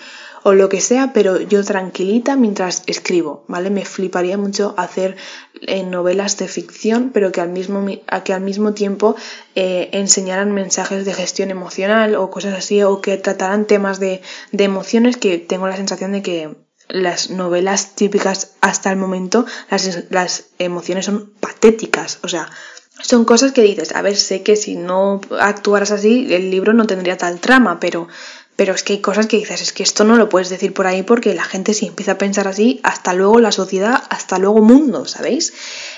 [0.44, 3.70] o lo que sea, pero yo tranquilita mientras escribo, ¿vale?
[3.70, 5.18] Me fliparía mucho hacer
[5.62, 7.86] eh, novelas de ficción, pero que al mismo,
[8.24, 9.16] que al mismo tiempo
[9.56, 14.22] eh, enseñaran mensajes de gestión emocional o cosas así, o que trataran temas de,
[14.52, 16.56] emociones que tengo la sensación de que
[16.88, 22.50] las novelas típicas hasta el momento, las, las emociones son patéticas, o sea,
[23.02, 26.86] son cosas que dices, a ver, sé que si no actuaras así, el libro no
[26.86, 28.08] tendría tal trama, pero
[28.60, 30.86] pero es que hay cosas que dices, es que esto no lo puedes decir por
[30.86, 34.62] ahí porque la gente si empieza a pensar así, hasta luego la sociedad, hasta luego
[34.62, 35.54] mundo, ¿sabéis?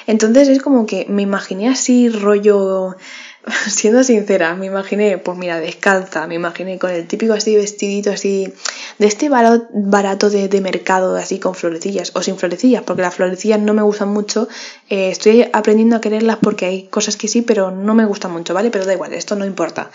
[0.05, 2.97] Entonces es como que me imaginé así rollo
[3.67, 8.53] siendo sincera, me imaginé, pues mira, descalza, me imaginé con el típico así vestidito así,
[8.99, 13.59] de este barato de, de, mercado así con florecillas o sin florecillas, porque las florecillas
[13.59, 14.47] no me gustan mucho,
[14.89, 18.53] eh, estoy aprendiendo a quererlas porque hay cosas que sí, pero no me gustan mucho,
[18.53, 18.69] ¿vale?
[18.69, 19.89] Pero da igual, esto no importa.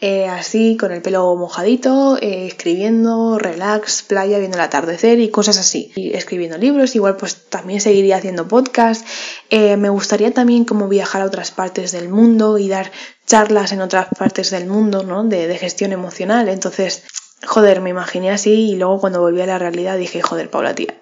[0.00, 5.58] Eh, así, con el pelo mojadito, eh, escribiendo, relax, playa, viendo el atardecer y cosas
[5.58, 5.92] así.
[5.94, 9.06] Y escribiendo libros, igual pues también seguiría haciendo podcast.
[9.50, 12.90] Me gustaría también como viajar a otras partes del mundo y dar
[13.26, 15.24] charlas en otras partes del mundo, ¿no?
[15.24, 16.48] De, de gestión emocional.
[16.48, 17.02] Entonces,
[17.46, 20.94] joder, me imaginé así y luego cuando volví a la realidad dije, joder, Paula, tía,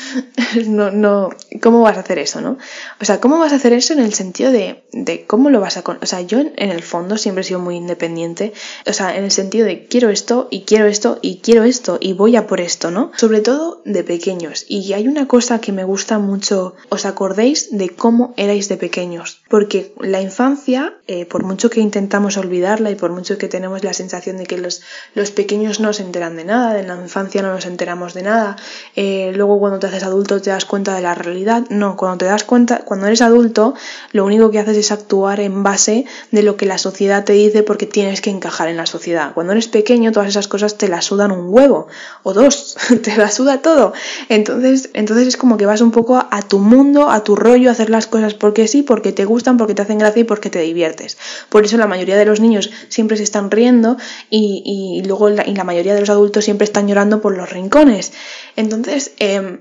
[0.66, 1.30] no, no,
[1.62, 2.58] ¿cómo vas a hacer eso, no?
[3.00, 5.76] O sea, ¿cómo vas a hacer eso en el sentido de, de cómo lo vas
[5.76, 5.84] a...
[5.86, 8.52] O sea, yo en el fondo siempre he sido muy independiente,
[8.86, 12.12] o sea, en el sentido de quiero esto y quiero esto y quiero esto y
[12.12, 13.10] voy a por esto, ¿no?
[13.16, 14.66] Sobre todo de pequeños.
[14.68, 19.37] Y hay una cosa que me gusta mucho, ¿os acordéis de cómo erais de pequeños?
[19.48, 23.94] Porque la infancia, eh, por mucho que intentamos olvidarla y por mucho que tenemos la
[23.94, 24.82] sensación de que los,
[25.14, 28.56] los pequeños no se enteran de nada, en la infancia no nos enteramos de nada,
[28.94, 32.24] eh, luego cuando te haces adulto te das cuenta de la realidad, no, cuando te
[32.26, 33.74] das cuenta, cuando eres adulto,
[34.12, 37.62] lo único que haces es actuar en base de lo que la sociedad te dice
[37.62, 39.32] porque tienes que encajar en la sociedad.
[39.34, 41.88] Cuando eres pequeño, todas esas cosas te las sudan un huevo
[42.22, 43.92] o dos, te las suda todo.
[44.28, 47.72] Entonces, entonces es como que vas un poco a tu mundo, a tu rollo, a
[47.72, 49.24] hacer las cosas porque sí, porque te
[49.56, 51.18] porque te hacen gracia y porque te diviertes.
[51.48, 53.96] Por eso la mayoría de los niños siempre se están riendo
[54.30, 57.50] y, y luego la, y la mayoría de los adultos siempre están llorando por los
[57.50, 58.12] rincones.
[58.56, 59.60] Entonces, eh,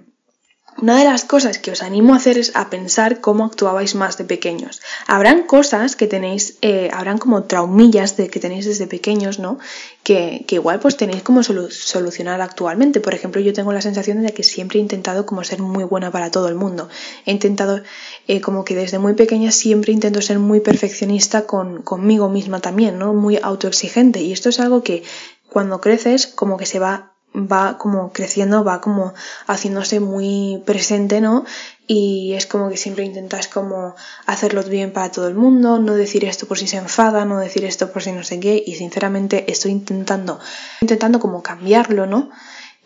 [0.80, 4.20] Una de las cosas que os animo a hacer es a pensar cómo actuabais más
[4.20, 4.80] de pequeños.
[5.08, 9.58] Habrán cosas que tenéis, eh, habrán como traumillas de que tenéis desde pequeños, ¿no?
[10.04, 13.00] Que, igual pues tenéis como solucionar actualmente.
[13.00, 16.12] Por ejemplo, yo tengo la sensación de que siempre he intentado como ser muy buena
[16.12, 16.90] para todo el mundo.
[17.26, 17.82] He intentado
[18.28, 23.00] eh, como que desde muy pequeña siempre intento ser muy perfeccionista con, conmigo misma también,
[23.00, 23.16] ¿no?
[23.16, 24.22] Muy autoexigente.
[24.22, 25.02] Y esto es algo que
[25.50, 29.14] cuando creces como que se va va como creciendo, va como
[29.48, 31.46] haciéndose muy presente, ¿no?
[31.86, 36.26] Y es como que siempre intentas como hacerlo bien para todo el mundo, no decir
[36.26, 39.52] esto por si se enfada, no decir esto por si no sé qué, y sinceramente
[39.52, 40.40] estoy intentando,
[40.82, 42.30] intentando como cambiarlo, ¿no?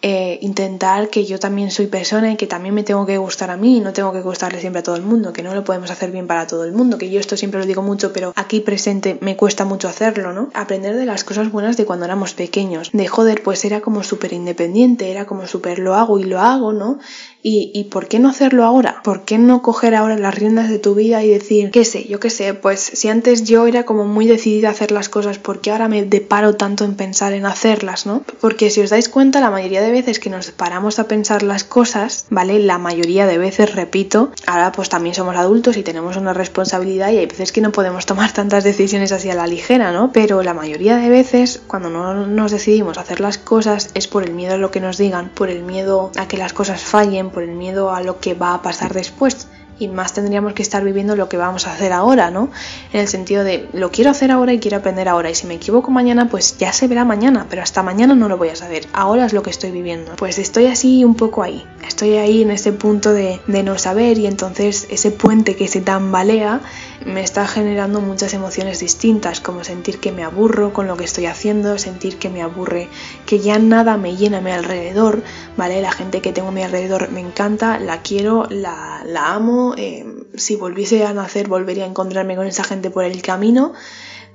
[0.03, 3.57] Eh, intentar que yo también soy persona y que también me tengo que gustar a
[3.57, 6.09] mí, no tengo que gustarle siempre a todo el mundo, que no lo podemos hacer
[6.09, 9.19] bien para todo el mundo, que yo esto siempre lo digo mucho, pero aquí presente
[9.21, 10.49] me cuesta mucho hacerlo, ¿no?
[10.55, 14.33] Aprender de las cosas buenas de cuando éramos pequeños, de joder, pues era como súper
[14.33, 16.97] independiente, era como súper lo hago y lo hago, ¿no?
[17.43, 19.01] ¿Y, ¿Y por qué no hacerlo ahora?
[19.03, 22.19] ¿Por qué no coger ahora las riendas de tu vida y decir, qué sé, yo
[22.19, 25.61] qué sé, pues si antes yo era como muy decidida a hacer las cosas, ¿por
[25.61, 28.23] qué ahora me deparo tanto en pensar en hacerlas, no?
[28.39, 31.63] Porque si os dais cuenta, la mayoría de veces que nos paramos a pensar las
[31.63, 32.59] cosas, ¿vale?
[32.59, 37.17] La mayoría de veces, repito, ahora pues también somos adultos y tenemos una responsabilidad y
[37.17, 40.11] hay veces que no podemos tomar tantas decisiones así a la ligera, ¿no?
[40.11, 44.33] Pero la mayoría de veces, cuando no nos decidimos hacer las cosas, es por el
[44.33, 47.43] miedo a lo que nos digan, por el miedo a que las cosas fallen, por
[47.43, 49.47] el miedo a lo que va a pasar después
[49.81, 52.49] y más tendríamos que estar viviendo lo que vamos a hacer ahora, ¿no?
[52.93, 55.55] En el sentido de lo quiero hacer ahora y quiero aprender ahora y si me
[55.55, 58.87] equivoco mañana pues ya se verá mañana, pero hasta mañana no lo voy a saber,
[58.93, 60.15] ahora es lo que estoy viviendo.
[60.17, 64.19] Pues estoy así un poco ahí, estoy ahí en ese punto de, de no saber
[64.19, 66.61] y entonces ese puente que se tambalea
[67.05, 71.25] me está generando muchas emociones distintas, como sentir que me aburro con lo que estoy
[71.25, 72.89] haciendo, sentir que me aburre,
[73.25, 75.23] que ya nada me llena a mi alrededor,
[75.57, 75.81] ¿vale?
[75.81, 80.05] La gente que tengo a mi alrededor me encanta, la quiero, la, la amo, eh,
[80.35, 83.73] si volviese a nacer volvería a encontrarme con esa gente por el camino,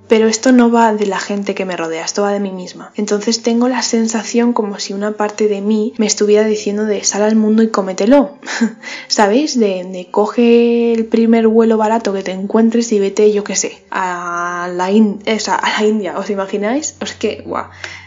[0.08, 2.92] pero esto no va de la gente que me rodea, esto va de mí misma.
[2.96, 7.22] Entonces tengo la sensación como si una parte de mí me estuviera diciendo de sal
[7.22, 8.38] al mundo y cómetelo.
[9.08, 9.58] ¿Sabéis?
[9.58, 14.68] De, coge el primer vuelo barato que te encuentres y vete, yo qué sé, a
[14.72, 16.18] la, a la India.
[16.18, 16.96] ¿Os imagináis?
[17.00, 17.66] Es que, guau.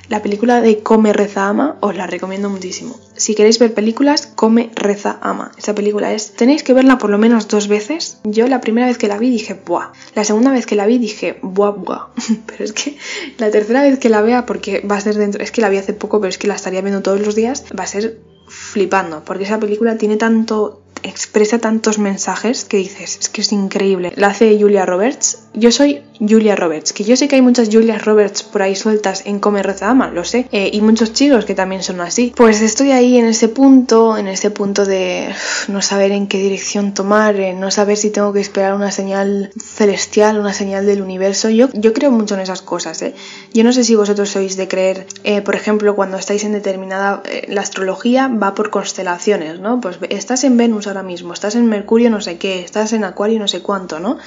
[0.09, 2.99] La película de Come, Reza, Ama os la recomiendo muchísimo.
[3.15, 5.51] Si queréis ver películas, Come, Reza, Ama.
[5.55, 6.31] Esa película es...
[6.31, 8.17] Tenéis que verla por lo menos dos veces.
[8.23, 9.91] Yo la primera vez que la vi dije, buah.
[10.15, 12.07] La segunda vez que la vi dije, buah, buah.
[12.47, 12.97] Pero es que
[13.37, 15.43] la tercera vez que la vea, porque va a ser dentro...
[15.43, 17.65] Es que la vi hace poco, pero es que la estaría viendo todos los días,
[17.77, 19.23] va a ser flipando.
[19.23, 24.11] Porque esa película tiene tanto expresa tantos mensajes que dices, es que es increíble.
[24.15, 25.43] La hace Julia Roberts.
[25.53, 29.23] Yo soy Julia Roberts, que yo sé que hay muchas Julia Roberts por ahí sueltas
[29.25, 32.33] en Come Reza Ama, lo sé, eh, y muchos chicos que también son así.
[32.35, 35.29] Pues estoy ahí en ese punto, en ese punto de
[35.67, 40.39] no saber en qué dirección tomar, no saber si tengo que esperar una señal celestial,
[40.39, 41.49] una señal del universo.
[41.49, 43.13] Yo, yo creo mucho en esas cosas, ¿eh?
[43.53, 47.23] Yo no sé si vosotros sois de creer, eh, por ejemplo, cuando estáis en determinada...
[47.47, 49.79] la astrología va por constelaciones, ¿no?
[49.81, 53.39] Pues estás en Venus ahora mismo, estás en Mercurio no sé qué, estás en Acuario
[53.39, 54.17] no sé cuánto, ¿no?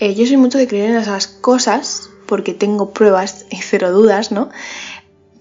[0.00, 4.32] Eh, yo soy mucho de creer en esas cosas porque tengo pruebas y cero dudas,
[4.32, 4.50] ¿no?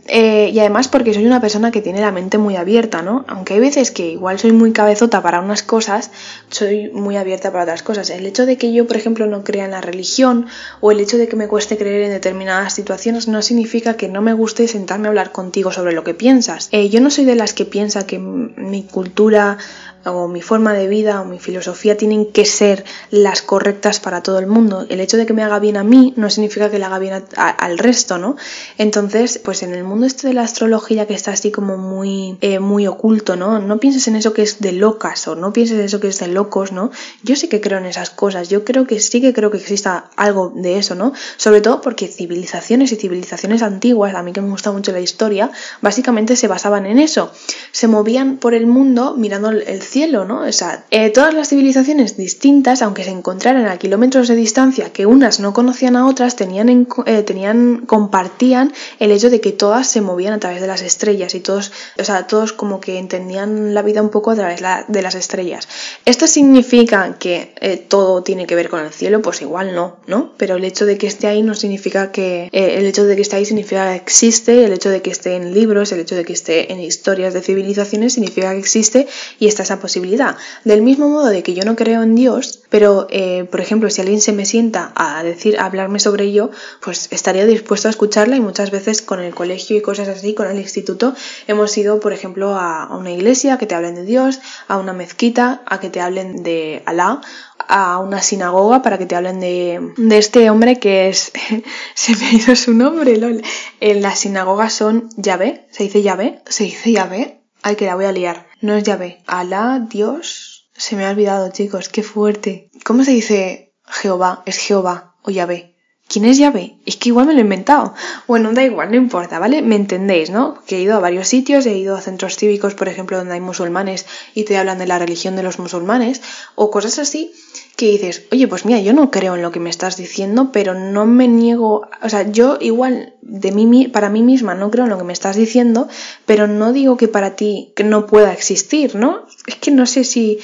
[0.08, 3.24] Eh, y además porque soy una persona que tiene la mente muy abierta, ¿no?
[3.30, 6.12] Aunque hay veces que igual soy muy cabezota para unas cosas,
[6.50, 8.10] soy muy abierta para otras cosas.
[8.10, 10.48] El hecho de que yo, por ejemplo, no crea en la religión
[10.82, 14.22] o el hecho de que me cueste creer en determinadas situaciones no significa que no
[14.22, 16.68] me guste sentarme a hablar contigo sobre lo que piensas.
[16.74, 19.58] Eh, yo no soy de las que piensa que mi cultura
[20.06, 24.40] o mi forma de vida o mi filosofía tienen que ser las correctas para todo
[24.40, 24.86] el mundo.
[24.90, 27.24] El hecho de que me haga bien a mí no significa que le haga bien
[27.36, 28.36] al resto, ¿no?
[28.78, 32.60] Entonces, pues en el mundo este de la astrología que está así como muy, eh,
[32.60, 33.60] muy oculto, ¿no?
[33.60, 36.20] No pienses en eso que es de locas o no pienses en eso que es
[36.20, 36.92] de locos, ¿no?
[37.24, 40.10] Yo sí que creo en esas cosas, yo creo que sí que creo que exista
[40.16, 41.14] algo de eso, ¿no?
[41.38, 45.52] Sobre todo porque civilizaciones y civilizaciones antiguas, a mí que me gusta mucho la historia,
[45.82, 47.32] básicamente se basaban en eso.
[47.72, 50.42] Se movían por el mundo mirando el ¿no?
[50.42, 55.06] O sea, eh, todas las civilizaciones distintas, aunque se encontraran a kilómetros de distancia, que
[55.06, 60.02] unas no conocían a otras, tenían, eh, tenían, compartían el hecho de que todas se
[60.02, 63.84] movían a través de las estrellas y todos, o sea, todos como que entendían la
[63.84, 65.68] vida un poco a través de las estrellas.
[66.06, 69.22] ¿Esto significa que eh, todo tiene que ver con el cielo?
[69.22, 70.34] Pues igual no, ¿no?
[70.38, 73.36] Pero el hecho de que esté ahí no significa que, el hecho de que esté
[73.36, 76.34] ahí significa que existe, el hecho de que esté en libros, el hecho de que
[76.34, 79.08] esté en historias de civilizaciones significa que existe
[79.40, 80.38] y está esa posibilidad.
[80.64, 84.00] Del mismo modo de que yo no creo en Dios, pero eh, por ejemplo, si
[84.00, 88.38] alguien se me sienta a decir, a hablarme sobre ello, pues estaría dispuesto a escucharla
[88.38, 91.14] y muchas veces con el colegio y cosas así, con el instituto,
[91.48, 95.62] hemos ido, por ejemplo, a una iglesia que te hablen de Dios, a una mezquita,
[95.66, 97.20] a que te hablen de Alá
[97.68, 101.32] a una sinagoga para que te hablen de, de este hombre que es.
[101.96, 103.42] se me ha ido su nombre, lol.
[103.80, 105.68] En las sinagogas son Yahvé.
[105.72, 106.42] ¿Se dice Yahvé?
[106.46, 107.43] ¿Se dice Yahvé?
[107.66, 108.46] Ay, que la voy a liar.
[108.60, 109.24] No es Yahvé.
[109.26, 110.70] Alá, Dios.
[110.76, 111.88] Se me ha olvidado, chicos.
[111.88, 112.70] Qué fuerte.
[112.84, 114.44] ¿Cómo se dice Jehová?
[114.46, 115.74] Es Jehová o Yahvé.
[116.10, 116.78] ¿Quién es Yahvé?
[116.86, 117.94] Es que igual me lo he inventado.
[118.28, 119.62] Bueno, da igual, no importa, ¿vale?
[119.62, 120.62] Me entendéis, ¿no?
[120.68, 123.40] Que he ido a varios sitios, he ido a centros cívicos, por ejemplo, donde hay
[123.40, 126.22] musulmanes y te hablan de la religión de los musulmanes,
[126.56, 127.34] o cosas así
[127.76, 130.76] que dices, oye, pues mira, yo no creo en lo que me estás diciendo, pero
[130.76, 134.92] no me niego, o sea, yo igual de mí, para mí misma no creo en
[134.92, 135.88] lo que me estás diciendo,
[136.26, 139.26] pero no digo que para ti que no pueda existir, ¿no?
[139.48, 140.40] Es que no sé si...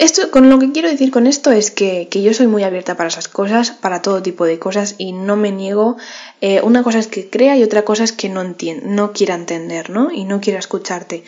[0.00, 3.08] Esto, con lo que quiero decir con esto es que, yo soy muy abierta para
[3.08, 5.96] esas cosas, para todo tipo de cosas y no me niego.
[6.40, 9.36] Eh, una cosa es que crea y otra cosa es que no entienda, no quiera
[9.36, 10.10] entender, ¿no?
[10.10, 11.22] Y no quiera escucharte.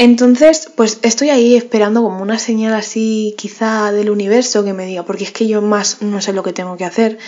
[0.00, 5.04] Entonces, pues estoy ahí esperando como una señal así quizá del universo que me diga,
[5.04, 7.18] porque es que yo más no sé lo que tengo que hacer.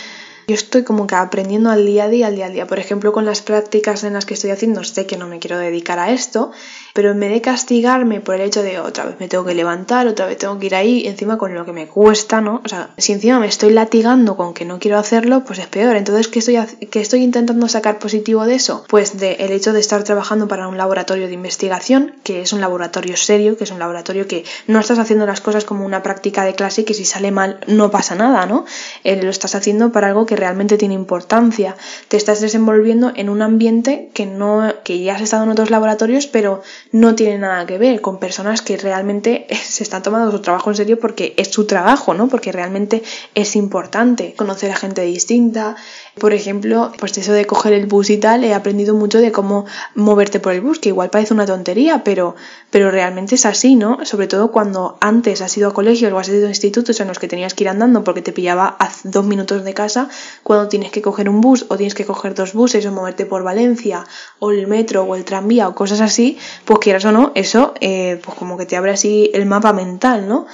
[0.49, 2.67] Yo estoy como que aprendiendo al día a día, al día a día.
[2.67, 5.59] Por ejemplo, con las prácticas en las que estoy haciendo, sé que no me quiero
[5.59, 6.51] dedicar a esto,
[6.93, 10.07] pero en vez de castigarme por el hecho de otra vez me tengo que levantar,
[10.07, 12.61] otra vez tengo que ir ahí, encima con lo que me cuesta, ¿no?
[12.65, 15.97] O sea, si encima me estoy latigando con que no quiero hacerlo, pues es peor.
[15.97, 16.59] Entonces, ¿qué estoy,
[16.95, 18.85] estoy intentando sacar positivo de eso?
[18.89, 22.61] Pues de el hecho de estar trabajando para un laboratorio de investigación, que es un
[22.61, 26.45] laboratorio serio, que es un laboratorio que no estás haciendo las cosas como una práctica
[26.45, 28.65] de clase que si sale mal no pasa nada, ¿no?
[29.05, 31.77] Eh, lo estás haciendo para algo que realmente tiene importancia.
[32.09, 36.27] Te estás desenvolviendo en un ambiente que no, que ya has estado en otros laboratorios,
[36.27, 40.71] pero no tiene nada que ver con personas que realmente se están tomando su trabajo
[40.71, 42.29] en serio porque es su trabajo, ¿no?
[42.29, 43.03] Porque realmente
[43.35, 45.77] es importante conocer a gente distinta,
[46.19, 49.65] por ejemplo, pues eso de coger el bus y tal, he aprendido mucho de cómo
[49.95, 52.35] moverte por el bus, que igual parece una tontería, pero,
[52.71, 54.05] pero realmente es así, ¿no?
[54.05, 57.19] Sobre todo cuando antes has ido a colegios o has ido a institutos en los
[57.19, 60.09] que tenías que ir andando porque te pillaba a dos minutos de casa,
[60.43, 63.43] cuando tienes que coger un bus o tienes que coger dos buses o moverte por
[63.43, 64.05] Valencia
[64.39, 68.21] o el metro o el tranvía o cosas así, pues quieras o no, eso eh,
[68.25, 70.47] pues como que te abre así el mapa mental, ¿no?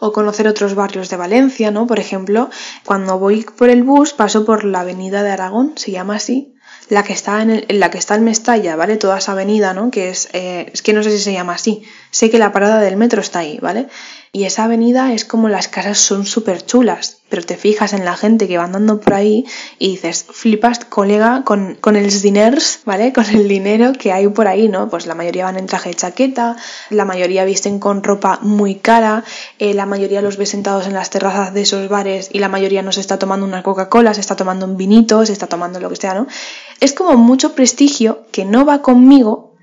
[0.00, 1.86] o conocer otros barrios de Valencia, ¿no?
[1.86, 2.50] Por ejemplo,
[2.84, 6.54] cuando voy por el bus paso por la avenida de Aragón, se llama así,
[6.88, 8.96] la que está en, el, la que está en Mestalla, ¿vale?
[8.96, 9.90] Toda esa avenida, ¿no?
[9.90, 11.84] Que es, eh, es que no sé si se llama así.
[12.14, 13.88] Sé que la parada del metro está ahí, ¿vale?
[14.30, 18.16] Y esa avenida es como las casas son súper chulas, pero te fijas en la
[18.16, 19.44] gente que va andando por ahí
[19.80, 23.12] y dices, flipas, colega, con, con el diners, ¿vale?
[23.12, 24.88] Con el dinero que hay por ahí, ¿no?
[24.88, 26.56] Pues la mayoría van en traje de chaqueta,
[26.88, 29.24] la mayoría visten con ropa muy cara,
[29.58, 32.82] eh, la mayoría los ves sentados en las terrazas de esos bares y la mayoría
[32.82, 35.90] no se está tomando una Coca-Cola, se está tomando un vinito, se está tomando lo
[35.90, 36.28] que sea, ¿no?
[36.78, 39.53] Es como mucho prestigio que no va conmigo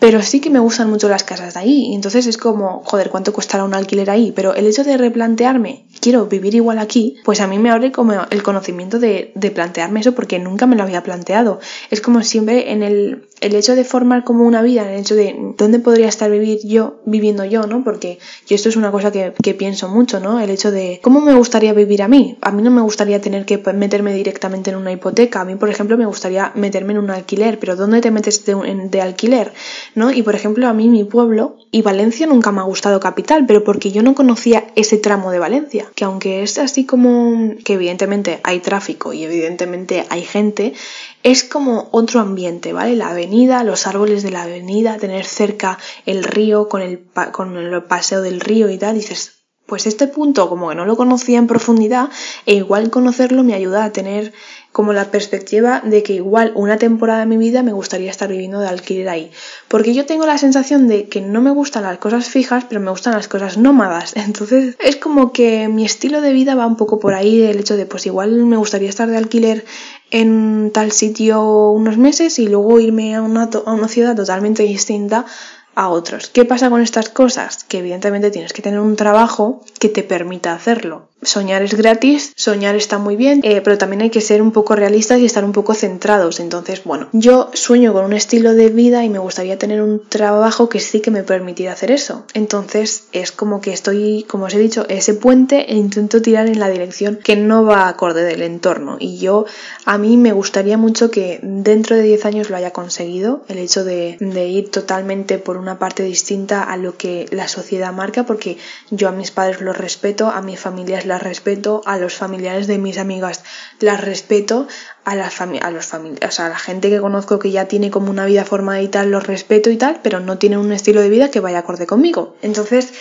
[0.00, 1.94] pero sí que me gustan mucho las casas de ahí.
[1.94, 4.32] Entonces es como, joder, ¿cuánto costará un alquiler ahí?
[4.34, 8.14] Pero el hecho de replantearme, quiero vivir igual aquí, pues a mí me abre como
[8.30, 11.60] el conocimiento de, de plantearme eso porque nunca me lo había planteado.
[11.90, 15.34] Es como siempre en el, el hecho de formar como una vida, el hecho de
[15.56, 17.82] dónde podría estar vivir yo, viviendo yo, ¿no?
[17.82, 20.40] Porque yo esto es una cosa que, pienso mucho, ¿no?
[20.40, 22.38] El hecho de cómo me gustaría vivir a mí.
[22.40, 25.40] A mí no me gustaría tener que meterme directamente en una hipoteca.
[25.40, 27.58] A mí, por ejemplo, me gustaría meterme en un alquiler.
[27.58, 28.54] Pero ¿dónde te metes de,
[28.90, 29.52] de alquiler?
[29.94, 30.10] ¿No?
[30.10, 33.64] Y por ejemplo, a mí mi pueblo y Valencia nunca me ha gustado capital, pero
[33.64, 35.86] porque yo no conocía ese tramo de Valencia.
[35.94, 40.74] Que aunque es así como que evidentemente hay tráfico y evidentemente hay gente,
[41.22, 42.96] es como otro ambiente, ¿vale?
[42.96, 47.82] La avenida, los árboles de la avenida, tener cerca el río con el, con el
[47.84, 51.46] paseo del río y tal, dices, pues este punto como que no lo conocía en
[51.46, 52.08] profundidad
[52.44, 54.32] e igual conocerlo me ayuda a tener
[54.72, 58.60] como la perspectiva de que igual una temporada de mi vida me gustaría estar viviendo
[58.60, 59.30] de alquiler ahí.
[59.68, 62.90] Porque yo tengo la sensación de que no me gustan las cosas fijas, pero me
[62.90, 64.12] gustan las cosas nómadas.
[64.16, 67.76] Entonces es como que mi estilo de vida va un poco por ahí, el hecho
[67.76, 69.64] de pues igual me gustaría estar de alquiler
[70.10, 75.26] en tal sitio unos meses y luego irme a una, a una ciudad totalmente distinta
[75.74, 76.28] a otros.
[76.28, 77.64] ¿Qué pasa con estas cosas?
[77.64, 81.09] Que evidentemente tienes que tener un trabajo que te permita hacerlo.
[81.22, 84.74] Soñar es gratis, soñar está muy bien, eh, pero también hay que ser un poco
[84.74, 86.40] realistas y estar un poco centrados.
[86.40, 90.68] Entonces, bueno, yo sueño con un estilo de vida y me gustaría tener un trabajo
[90.68, 92.24] que sí que me permitiera hacer eso.
[92.34, 96.58] Entonces, es como que estoy, como os he dicho, ese puente e intento tirar en
[96.58, 98.96] la dirección que no va acorde del entorno.
[98.98, 99.46] Y yo,
[99.84, 103.84] a mí me gustaría mucho que dentro de 10 años lo haya conseguido, el hecho
[103.84, 108.56] de, ir totalmente por una parte distinta a lo que la sociedad marca, porque
[108.90, 112.66] yo a mis padres los respeto, a mi familia es las respeto, a los familiares
[112.66, 113.42] de mis amigas
[113.80, 114.68] las respeto,
[115.04, 118.26] a, la a los familiares, a la gente que conozco que ya tiene como una
[118.26, 121.30] vida formada y tal, los respeto y tal, pero no tienen un estilo de vida
[121.30, 122.36] que vaya acorde conmigo.
[122.42, 122.92] Entonces,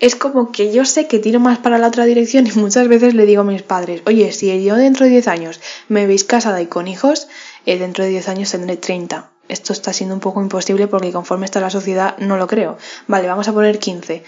[0.00, 3.14] es como que yo sé que tiro más para la otra dirección y muchas veces
[3.14, 6.62] le digo a mis padres, oye, si yo dentro de 10 años me veis casada
[6.62, 7.28] y con hijos,
[7.66, 9.30] eh, dentro de 10 años tendré 30.
[9.48, 12.76] Esto está siendo un poco imposible porque conforme está la sociedad no lo creo.
[13.06, 14.22] Vale, vamos a poner 15.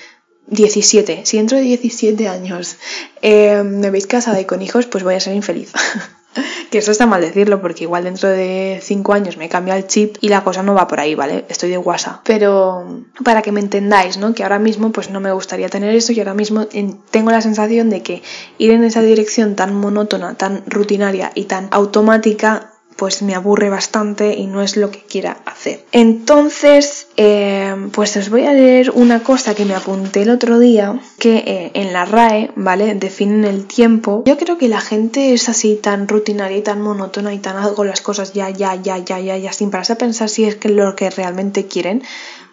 [0.50, 1.22] 17.
[1.24, 2.76] Si dentro de 17 años
[3.22, 5.72] eh, me veis casada y con hijos, pues voy a ser infeliz.
[6.70, 10.16] que eso está mal decirlo porque igual dentro de 5 años me cambia el chip
[10.20, 11.44] y la cosa no va por ahí, ¿vale?
[11.48, 12.20] Estoy de WhatsApp.
[12.24, 14.34] Pero para que me entendáis, ¿no?
[14.34, 16.66] Que ahora mismo pues no me gustaría tener eso y ahora mismo
[17.10, 18.22] tengo la sensación de que
[18.58, 24.34] ir en esa dirección tan monótona, tan rutinaria y tan automática pues me aburre bastante
[24.34, 25.84] y no es lo que quiera hacer.
[25.92, 31.00] Entonces, eh, pues os voy a leer una cosa que me apunté el otro día,
[31.18, 32.94] que eh, en la RAE, ¿vale?
[32.94, 34.22] Definen el tiempo.
[34.26, 37.84] Yo creo que la gente es así tan rutinaria y tan monótona y tan hago
[37.84, 40.68] las cosas ya, ya, ya, ya, ya, ya, sin pararse a pensar si es que
[40.68, 42.02] lo que realmente quieren,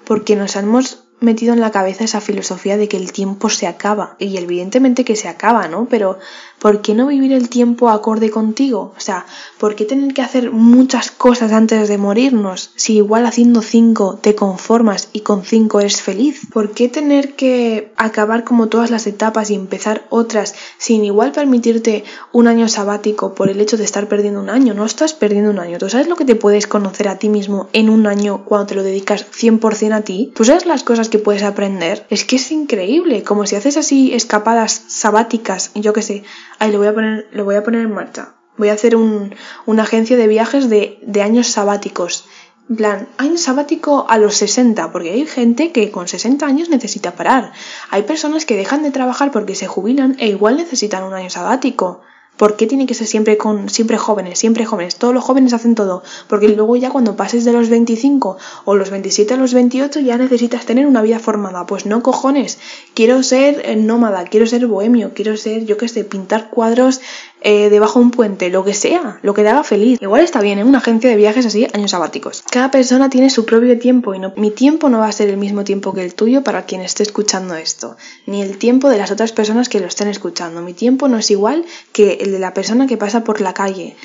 [0.06, 4.16] porque nos hemos metido en la cabeza esa filosofía de que el tiempo se acaba.
[4.20, 5.88] Y evidentemente que se acaba, ¿no?
[5.90, 6.20] Pero
[6.60, 8.94] ¿por qué no vivir el tiempo acorde contigo?
[8.96, 9.26] O sea,
[9.60, 12.72] ¿por qué tener que hacer muchas cosas antes de morirnos?
[12.76, 16.42] Si igual haciendo cinco te conformas y con cinco eres feliz.
[16.52, 22.04] ¿Por qué tener que acabar como todas las etapas y empezar otras sin igual permitirte
[22.32, 24.74] un año sabático por el hecho de estar perdiendo un año?
[24.74, 25.78] No estás perdiendo un año.
[25.78, 28.76] ¿Tú sabes lo que te puedes conocer a ti mismo en un año cuando te
[28.76, 30.32] lo dedicas 100% a ti?
[30.36, 32.06] ¿Tú sabes las cosas que puedes aprender?
[32.10, 33.24] Es que es increíble.
[33.24, 36.24] Como si haces así escapadas sabáticas, yo qué sé,
[36.60, 38.37] ahí lo voy a poner, lo voy a poner en marcha.
[38.58, 39.36] Voy a hacer un,
[39.66, 42.26] una agencia de viajes de, de años sabáticos.
[42.70, 47.16] En plan, año sabático a los 60, porque hay gente que con 60 años necesita
[47.16, 47.54] parar.
[47.90, 52.02] Hay personas que dejan de trabajar porque se jubilan e igual necesitan un año sabático.
[52.38, 54.98] ¿Por qué tiene que ser siempre con siempre jóvenes, siempre jóvenes?
[54.98, 58.92] Todos los jóvenes hacen todo, porque luego ya cuando pases de los 25 o los
[58.92, 61.66] 27 a los 28 ya necesitas tener una vida formada.
[61.66, 62.60] Pues no cojones,
[62.94, 67.02] quiero ser nómada, quiero ser bohemio, quiero ser, yo qué sé, pintar cuadros
[67.42, 70.02] eh, debajo de un puente, lo que sea, lo que te haga feliz.
[70.02, 70.70] Igual está bien, en ¿eh?
[70.70, 72.44] una agencia de viajes así, años sabáticos.
[72.50, 75.38] Cada persona tiene su propio tiempo y no, mi tiempo no va a ser el
[75.38, 79.12] mismo tiempo que el tuyo para quien esté escuchando esto, ni el tiempo de las
[79.12, 80.62] otras personas que lo estén escuchando.
[80.62, 83.96] Mi tiempo no es igual que el de la persona que pasa por la calle.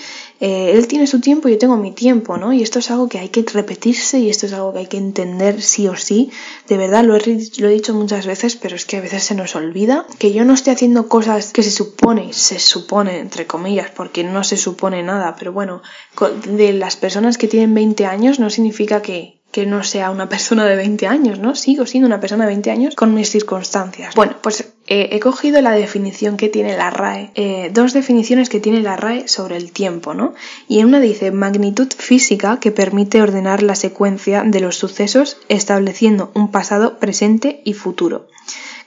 [0.40, 2.52] Eh, él tiene su tiempo, yo tengo mi tiempo, ¿no?
[2.52, 4.96] Y esto es algo que hay que repetirse y esto es algo que hay que
[4.96, 6.30] entender sí o sí.
[6.68, 7.20] De verdad, lo he,
[7.58, 10.44] lo he dicho muchas veces, pero es que a veces se nos olvida que yo
[10.44, 15.02] no estoy haciendo cosas que se supone, se supone, entre comillas, porque no se supone
[15.02, 15.82] nada, pero bueno,
[16.46, 20.64] de las personas que tienen 20 años no significa que, que no sea una persona
[20.64, 21.55] de 20 años, ¿no?
[21.55, 24.14] Sigo siendo una persona de 20 años con mis circunstancias.
[24.14, 28.61] Bueno, pues eh, he cogido la definición que tiene la RAE, eh, dos definiciones que
[28.61, 30.34] tiene la RAE sobre el tiempo, ¿no?
[30.68, 36.32] Y en una dice magnitud física que permite ordenar la secuencia de los sucesos estableciendo
[36.34, 38.26] un pasado, presente y futuro.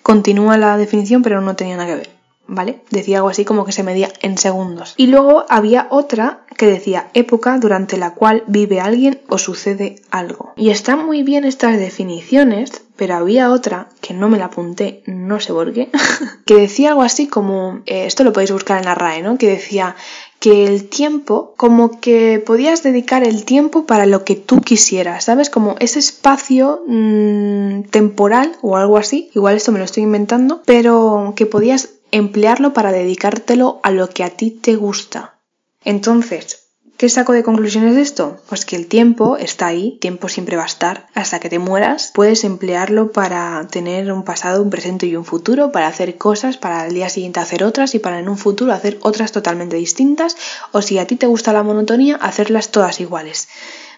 [0.01, 2.14] Continúa la definición, pero no tenía nada que ver.
[2.47, 2.81] ¿Vale?
[2.89, 4.93] Decía algo así como que se medía en segundos.
[4.97, 10.53] Y luego había otra que decía época durante la cual vive alguien o sucede algo.
[10.55, 15.39] Y están muy bien estas definiciones, pero había otra que no me la apunté, no
[15.39, 15.89] sé por qué,
[16.45, 19.37] que decía algo así como, eh, esto lo podéis buscar en la RAE, ¿no?
[19.37, 19.95] Que decía
[20.39, 25.49] que el tiempo, como que podías dedicar el tiempo para lo que tú quisieras, ¿sabes?
[25.49, 31.33] Como ese espacio mmm, temporal o algo así, igual esto me lo estoy inventando, pero
[31.35, 35.35] que podías emplearlo para dedicártelo a lo que a ti te gusta.
[35.83, 38.37] Entonces, ¿qué saco de conclusiones de esto?
[38.47, 42.11] Pues que el tiempo está ahí, tiempo siempre va a estar, hasta que te mueras,
[42.13, 46.83] puedes emplearlo para tener un pasado, un presente y un futuro, para hacer cosas, para
[46.83, 50.37] al día siguiente hacer otras y para en un futuro hacer otras totalmente distintas,
[50.71, 53.49] o si a ti te gusta la monotonía, hacerlas todas iguales.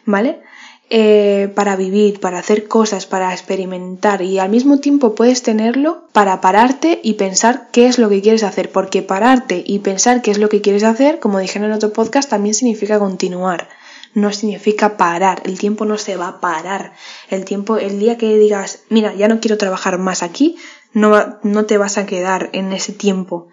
[0.05, 0.41] ¿Vale?
[0.89, 6.39] Eh, para vivir, para hacer cosas, para experimentar y al mismo tiempo puedes tenerlo para
[6.39, 10.37] pararte y pensar qué es lo que quieres hacer, porque pararte y pensar qué es
[10.37, 13.67] lo que quieres hacer, como dije en otro podcast, también significa continuar.
[14.13, 16.93] No significa parar, el tiempo no se va a parar.
[17.29, 20.55] El tiempo, el día que digas, mira, ya no quiero trabajar más aquí,
[20.93, 23.49] no, no te vas a quedar en ese tiempo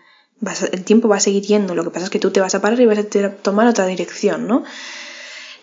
[0.72, 2.61] el tiempo va a seguir yendo, lo que pasa es que tú te vas a
[2.61, 4.64] parar y vas a tomar otra dirección, ¿no?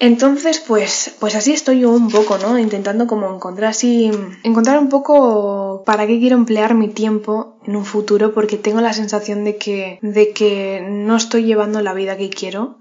[0.02, 2.58] Entonces, pues, pues así estoy yo un poco, ¿no?
[2.58, 4.10] Intentando como encontrar así,
[4.42, 8.94] encontrar un poco para qué quiero emplear mi tiempo en un futuro, porque tengo la
[8.94, 12.80] sensación de que, de que no estoy llevando la vida que quiero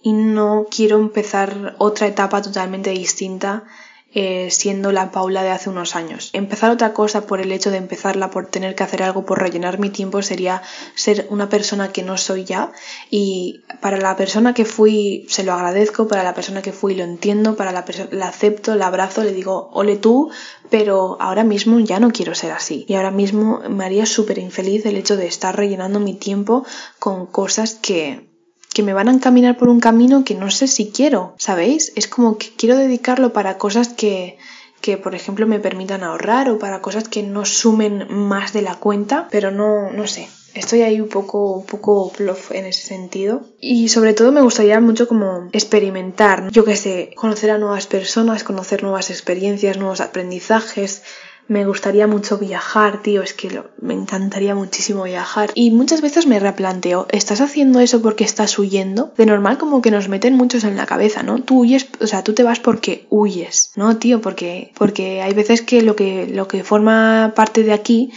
[0.00, 3.64] y no quiero empezar otra etapa totalmente distinta
[4.12, 6.30] eh, siendo la Paula de hace unos años.
[6.32, 9.78] Empezar otra cosa por el hecho de empezarla, por tener que hacer algo, por rellenar
[9.78, 10.62] mi tiempo, sería
[10.94, 12.72] ser una persona que no soy ya.
[13.10, 17.04] Y para la persona que fui, se lo agradezco, para la persona que fui, lo
[17.04, 20.30] entiendo, para la persona, la acepto, la abrazo, le digo, ole tú,
[20.70, 22.84] pero ahora mismo ya no quiero ser así.
[22.88, 26.64] Y ahora mismo me haría súper infeliz el hecho de estar rellenando mi tiempo
[26.98, 28.29] con cosas que
[28.72, 31.92] que me van a encaminar por un camino que no sé si quiero, ¿sabéis?
[31.96, 34.38] Es como que quiero dedicarlo para cosas que,
[34.80, 38.76] que por ejemplo me permitan ahorrar o para cosas que no sumen más de la
[38.76, 40.28] cuenta, pero no, no sé.
[40.54, 43.42] Estoy ahí un poco, un poco bluff en ese sentido.
[43.60, 48.42] Y sobre todo me gustaría mucho como experimentar, yo qué sé, conocer a nuevas personas,
[48.42, 51.02] conocer nuevas experiencias, nuevos aprendizajes,
[51.50, 55.50] me gustaría mucho viajar, tío, es que me encantaría muchísimo viajar.
[55.56, 59.12] Y muchas veces me replanteo, ¿estás haciendo eso porque estás huyendo?
[59.16, 61.42] De normal como que nos meten muchos en la cabeza, ¿no?
[61.42, 64.20] Tú huyes, o sea, tú te vas porque huyes, ¿no, tío?
[64.20, 68.12] Porque, porque hay veces que lo que, lo que forma parte de aquí,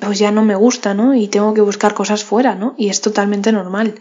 [0.00, 1.14] pues ya no me gusta, ¿no?
[1.14, 2.74] Y tengo que buscar cosas fuera, ¿no?
[2.78, 3.96] Y es totalmente normal.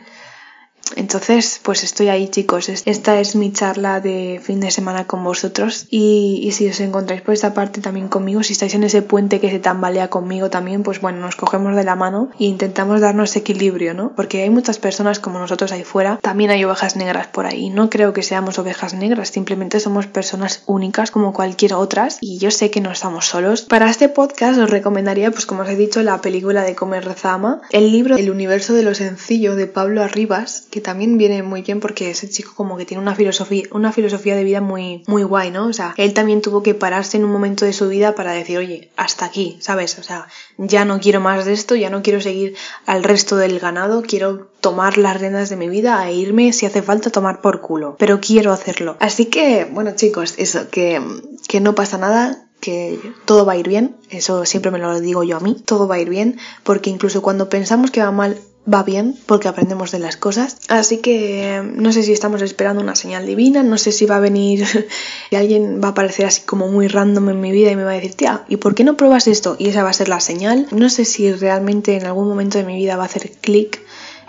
[0.96, 2.70] Entonces, pues estoy ahí chicos.
[2.70, 5.86] Esta es mi charla de fin de semana con vosotros.
[5.90, 9.50] Y, si os encontráis por esta parte también conmigo, si estáis en ese puente que
[9.50, 13.94] se tambalea conmigo también, pues bueno, nos cogemos de la mano e intentamos darnos equilibrio,
[13.94, 14.14] ¿no?
[14.16, 16.18] Porque hay muchas personas como nosotros ahí fuera.
[16.22, 17.70] También hay ovejas negras por ahí.
[17.70, 22.18] No creo que seamos ovejas negras, simplemente somos personas únicas como cualquier otras.
[22.22, 23.64] Y yo sé que no estamos solos.
[23.64, 27.62] Para este podcast os recomendaría, pues como os he dicho, la película de Comer Rezama,
[27.72, 31.80] el libro El universo de lo sencillo de Pablo Arribas, que también viene muy bien
[31.80, 35.50] porque ese chico como que tiene una filosofía, una filosofía de vida muy, muy guay,
[35.50, 35.66] ¿no?
[35.66, 38.60] O sea, él también tuvo que pararse en un momento de su vida para decir,
[38.60, 39.98] oye, hasta aquí, ¿sabes?
[39.98, 40.28] O sea,
[40.60, 42.56] ya no quiero más de esto, ya no quiero seguir
[42.86, 46.84] al resto del ganado, quiero tomar las riendas de mi vida e irme si hace
[46.84, 48.98] falta tomar por culo, pero quiero hacerlo.
[49.00, 51.02] Así que, bueno chicos, eso, que,
[51.48, 55.24] que no pasa nada, que todo va a ir bien, eso siempre me lo digo
[55.24, 58.38] yo a mí, todo va a ir bien, porque incluso cuando pensamos que va mal,
[58.72, 60.58] va bien porque aprendemos de las cosas.
[60.68, 64.20] Así que no sé si estamos esperando una señal divina, no sé si va a
[64.20, 64.66] venir
[65.32, 67.92] y alguien va a aparecer así como muy random en mi vida y me va
[67.92, 69.56] a decir, tía, ¿y por qué no pruebas esto?
[69.58, 70.68] Y esa va a ser la señal.
[70.72, 73.82] No sé si realmente en algún momento de mi vida va a hacer clic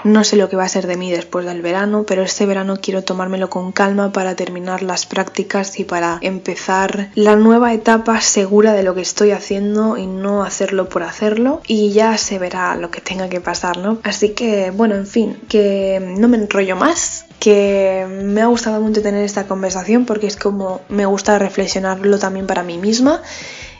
[0.04, 2.76] no sé lo que va a ser de mí después del verano, pero este verano
[2.80, 8.72] quiero tomármelo con calma para terminar las prácticas y para empezar la nueva etapa segura
[8.72, 12.90] de lo que estoy haciendo y no hacerlo por hacerlo y ya se verá lo
[12.90, 13.98] que tenga que pasar, ¿no?
[14.04, 19.02] Así que, bueno, en fin, que no me enrollo más, que me ha gustado mucho
[19.02, 23.22] tener esta conversación porque es como me gusta reflexionarlo también para mí misma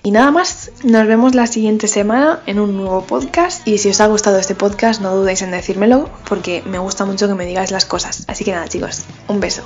[0.03, 4.01] y nada más, nos vemos la siguiente semana en un nuevo podcast y si os
[4.01, 7.71] ha gustado este podcast no dudéis en decírmelo porque me gusta mucho que me digáis
[7.71, 8.25] las cosas.
[8.29, 9.63] Así que nada chicos, un beso.